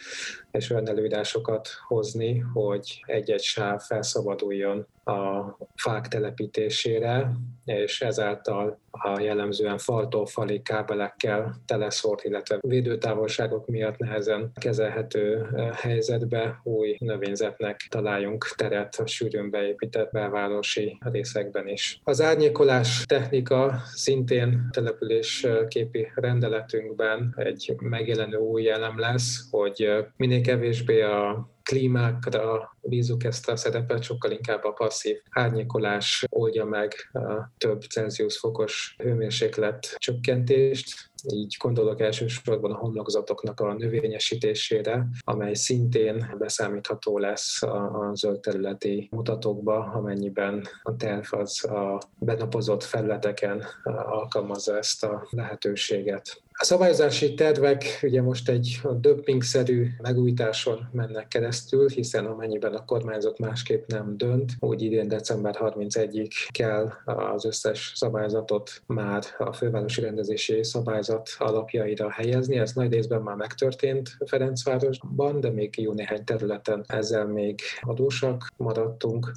és 0.57 0.69
olyan 0.69 0.87
előírásokat 0.87 1.69
hozni, 1.87 2.39
hogy 2.39 3.03
egy-egy 3.05 3.41
sáv 3.41 3.81
felszabaduljon 3.81 4.87
a 5.03 5.57
fák 5.75 6.07
telepítésére, 6.07 7.31
és 7.65 8.01
ezáltal 8.01 8.79
a 8.91 9.19
jellemzően 9.19 9.77
faltól 9.77 10.25
fali 10.25 10.61
kábelekkel 10.61 11.55
teleszórt, 11.65 12.23
illetve 12.23 12.57
védőtávolságok 12.61 13.67
miatt 13.67 13.97
nehezen 13.97 14.51
kezelhető 14.55 15.47
helyzetbe 15.73 16.59
új 16.63 16.95
növényzetnek 16.99 17.85
találjunk 17.89 18.53
teret 18.55 18.95
a 18.95 19.07
sűrűn 19.07 19.49
beépített 19.49 20.11
belvárosi 20.11 20.97
részekben 20.99 21.67
is. 21.67 21.99
Az 22.03 22.21
árnyékolás 22.21 23.05
technika 23.05 23.81
szintén 23.93 24.67
településképi 24.71 26.11
rendeletünkben 26.15 27.33
egy 27.37 27.75
megjelenő 27.79 28.37
új 28.37 28.69
elem 28.69 28.99
lesz, 28.99 29.47
hogy 29.51 29.89
minél 30.17 30.41
kevésbé 30.43 31.01
a 31.01 31.51
klímákra 31.63 32.77
bízunk 32.81 33.23
ezt 33.23 33.49
a 33.49 33.55
szerepet, 33.55 34.03
sokkal 34.03 34.31
inkább 34.31 34.63
a 34.63 34.71
passzív 34.71 35.17
árnyékolás 35.29 36.25
oldja 36.29 36.65
meg 36.65 36.93
a 37.13 37.51
több 37.57 37.81
Celsius 37.81 38.37
fokos 38.37 38.95
hőmérséklet 38.97 39.95
csökkentést, 39.97 41.11
így 41.33 41.55
gondolok 41.59 42.01
elsősorban 42.01 42.71
a 42.71 42.77
homlokzatoknak 42.77 43.59
a 43.59 43.73
növényesítésére, 43.73 45.07
amely 45.19 45.53
szintén 45.53 46.35
beszámítható 46.37 47.17
lesz 47.17 47.63
a, 47.63 48.09
a 48.09 48.15
zöld 48.15 48.39
területi 48.39 49.07
mutatókba, 49.11 49.77
amennyiben 49.77 50.67
a 50.83 50.95
terv 50.95 51.33
az 51.33 51.65
a 51.65 52.01
benapozott 52.19 52.83
felületeken 52.83 53.63
alkalmazza 54.05 54.77
ezt 54.77 55.03
a 55.03 55.27
lehetőséget. 55.29 56.42
A 56.55 56.63
szabályozási 56.63 57.33
tervek 57.33 57.99
ugye 58.01 58.21
most 58.21 58.49
egy 58.49 58.81
dömpingszerű 58.99 59.87
megújításon 60.01 60.89
mennek 60.91 61.27
keresztül, 61.27 61.89
hiszen 61.89 62.25
amennyiben 62.25 62.73
a 62.73 62.85
kormányzat 62.85 63.39
másképp 63.39 63.87
nem 63.87 64.17
dönt, 64.17 64.51
úgy 64.59 64.81
idén 64.81 65.07
december 65.07 65.55
31-ig 65.59 66.29
kell 66.51 66.91
az 67.05 67.45
összes 67.45 67.91
szabályzatot 67.95 68.81
már 68.85 69.23
a 69.37 69.53
fővárosi 69.53 70.01
rendezési 70.01 70.63
szabályzat 70.63 71.29
alapjaira 71.37 72.11
helyezni. 72.11 72.57
Ez 72.57 72.71
nagy 72.73 72.91
részben 72.91 73.21
már 73.21 73.35
megtörtént 73.35 74.17
Ferencvárosban, 74.25 75.39
de 75.39 75.49
még 75.49 75.81
jó 75.81 75.93
néhány 75.93 76.23
területen 76.23 76.83
ezzel 76.87 77.25
még 77.25 77.61
adósak 77.81 78.47
maradtunk 78.57 79.31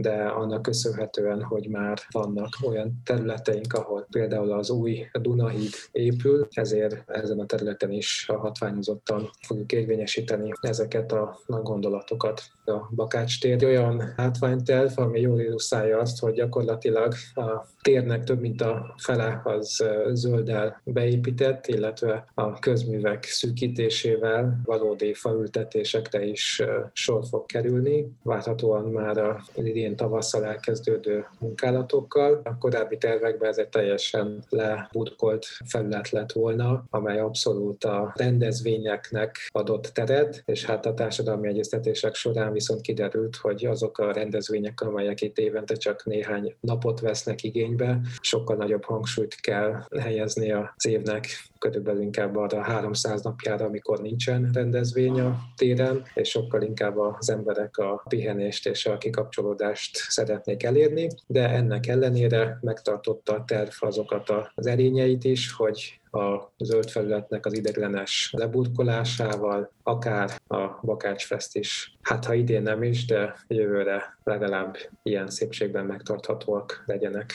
de 0.00 0.12
annak 0.12 0.62
köszönhetően, 0.62 1.42
hogy 1.42 1.68
már 1.68 1.98
vannak 2.10 2.48
olyan 2.66 3.00
területeink, 3.04 3.72
ahol 3.72 4.06
például 4.10 4.52
az 4.52 4.70
új 4.70 5.06
Dunahíd 5.20 5.72
épül, 5.92 6.48
ezért 6.50 7.10
ezen 7.10 7.38
a 7.38 7.46
területen 7.46 7.90
is 7.90 8.26
hatványozottan 8.26 9.30
fogjuk 9.46 9.72
érvényesíteni 9.72 10.52
ezeket 10.60 11.12
a 11.12 11.40
gondolatokat. 11.46 12.42
A 12.64 12.88
Bakács 12.94 13.40
tér 13.40 13.64
olyan 13.64 14.12
hátványtelv, 14.16 14.92
ami 14.94 15.20
jól 15.20 15.40
illusztrálja 15.40 15.98
azt, 15.98 16.20
hogy 16.20 16.34
gyakorlatilag 16.34 17.14
a 17.34 17.66
térnek 17.82 18.24
több 18.24 18.40
mint 18.40 18.60
a 18.60 18.94
fele 18.96 19.40
az 19.44 19.84
zölddel 20.12 20.80
beépített, 20.84 21.66
illetve 21.66 22.24
a 22.34 22.58
közművek 22.58 23.24
szűkítésével 23.24 24.60
valódi 24.64 25.14
faültetésekre 25.14 26.24
is 26.24 26.62
sor 26.92 27.24
fog 27.24 27.46
kerülni. 27.46 28.12
Várhatóan 28.22 28.84
már 28.84 29.18
a 29.18 29.42
idén 29.54 29.89
tavasszal 29.94 30.44
elkezdődő 30.44 31.26
munkálatokkal. 31.38 32.40
A 32.44 32.58
korábbi 32.58 32.98
tervekben 32.98 33.48
ez 33.48 33.58
egy 33.58 33.68
teljesen 33.68 34.44
lebudkolt 34.48 35.46
felület 35.64 36.10
lett 36.10 36.32
volna, 36.32 36.84
amely 36.90 37.18
abszolút 37.18 37.84
a 37.84 38.12
rendezvényeknek 38.14 39.48
adott 39.48 39.86
teret, 39.86 40.42
és 40.44 40.64
hát 40.64 40.86
a 40.86 40.94
társadalmi 40.94 41.48
egyeztetések 41.48 42.14
során 42.14 42.52
viszont 42.52 42.80
kiderült, 42.80 43.36
hogy 43.36 43.66
azok 43.66 43.98
a 43.98 44.12
rendezvények, 44.12 44.80
amelyek 44.80 45.20
itt 45.20 45.38
évente 45.38 45.74
csak 45.74 46.04
néhány 46.04 46.54
napot 46.60 47.00
vesznek 47.00 47.42
igény, 47.42 47.58
igénybe. 47.60 48.00
Sokkal 48.20 48.56
nagyobb 48.56 48.84
hangsúlyt 48.84 49.34
kell 49.34 49.84
helyezni 50.00 50.52
az 50.52 50.86
évnek 50.86 51.49
körülbelül 51.60 52.02
inkább 52.02 52.36
arra 52.36 52.62
300 52.62 53.22
napjára, 53.22 53.64
amikor 53.64 54.00
nincsen 54.00 54.50
rendezvény 54.52 55.20
a 55.20 55.38
téren, 55.56 56.02
és 56.14 56.28
sokkal 56.28 56.62
inkább 56.62 56.98
az 56.98 57.30
emberek 57.30 57.76
a 57.78 58.04
pihenést 58.08 58.66
és 58.66 58.86
a 58.86 58.98
kikapcsolódást 58.98 59.96
szeretnék 59.96 60.62
elérni, 60.62 61.08
de 61.26 61.48
ennek 61.48 61.86
ellenére 61.86 62.58
megtartotta 62.60 63.34
a 63.34 63.44
terv 63.44 63.70
azokat 63.80 64.32
az 64.54 64.66
erényeit 64.66 65.24
is, 65.24 65.52
hogy 65.52 66.00
a 66.10 66.52
zöld 66.58 66.90
felületnek 66.90 67.46
az 67.46 67.56
ideiglenes 67.56 68.32
leburkolásával, 68.36 69.72
akár 69.82 70.30
a 70.46 70.78
Bakácsfest 70.82 71.56
is, 71.56 71.96
hát 72.02 72.24
ha 72.24 72.34
idén 72.34 72.62
nem 72.62 72.82
is, 72.82 73.06
de 73.06 73.34
jövőre 73.48 74.18
legalább 74.24 74.76
ilyen 75.02 75.28
szépségben 75.28 75.86
megtarthatóak 75.86 76.82
legyenek. 76.86 77.32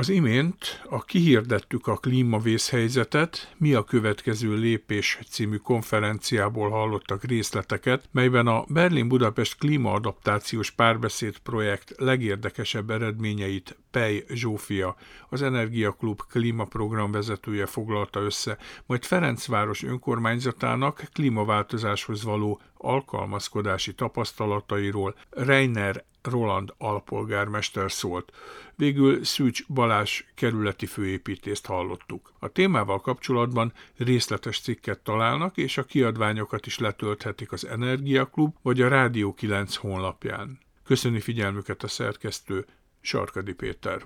Az 0.00 0.08
imént 0.08 0.82
a 0.88 1.04
Kihirdettük 1.04 1.86
a 1.86 1.96
klímavészhelyzetet, 1.96 3.54
mi 3.56 3.74
a 3.74 3.84
következő 3.84 4.54
lépés 4.54 5.18
című 5.28 5.56
konferenciából 5.56 6.70
hallottak 6.70 7.24
részleteket, 7.24 8.08
melyben 8.12 8.46
a 8.46 8.64
Berlin-Budapest 8.68 9.58
klímaadaptációs 9.58 10.70
párbeszéd 10.70 11.38
projekt 11.38 11.94
legérdekesebb 11.96 12.90
eredményeit 12.90 13.76
Pej 13.90 14.24
Zsófia, 14.28 14.96
az 15.28 15.42
Energiaklub 15.42 16.20
klímaprogram 16.30 17.10
vezetője 17.10 17.66
foglalta 17.66 18.20
össze, 18.20 18.58
majd 18.86 19.04
Ferencváros 19.04 19.82
önkormányzatának 19.82 21.02
klímaváltozáshoz 21.12 22.24
való 22.24 22.60
alkalmazkodási 22.76 23.94
tapasztalatairól 23.94 25.14
Reiner 25.30 26.04
Roland 26.22 26.74
alpolgármester 26.78 27.92
szólt. 27.92 28.32
Végül 28.74 29.24
Szűcs 29.24 29.66
Balás 29.66 30.30
kerületi 30.34 30.86
főépítést 30.86 31.66
hallottuk. 31.66 32.32
A 32.38 32.48
témával 32.48 33.00
kapcsolatban 33.00 33.72
részletes 33.96 34.60
cikket 34.60 34.98
találnak, 34.98 35.56
és 35.56 35.78
a 35.78 35.84
kiadványokat 35.84 36.66
is 36.66 36.78
letölthetik 36.78 37.52
az 37.52 37.66
Energiaklub 37.66 38.54
vagy 38.62 38.80
a 38.80 38.88
Rádió 38.88 39.34
9 39.34 39.76
honlapján. 39.76 40.58
Köszöni 40.84 41.20
figyelmüket 41.20 41.82
a 41.82 41.88
szerkesztő 41.88 42.66
Sarkadi 43.00 43.52
Péter. 43.52 44.02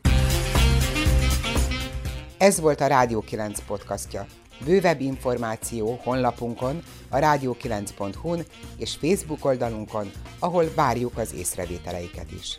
Ez 2.38 2.61
volt 2.61 2.81
a 2.81 2.87
Rádió 2.87 3.20
9 3.20 3.61
podcastja. 3.61 4.27
Bővebb 4.64 5.00
információ 5.00 6.00
honlapunkon, 6.02 6.82
a 7.08 7.16
rádió9.hu-n 7.16 8.44
és 8.76 8.96
Facebook 9.00 9.44
oldalunkon, 9.44 10.10
ahol 10.38 10.64
várjuk 10.74 11.18
az 11.18 11.34
észrevételeiket 11.34 12.32
is. 12.40 12.58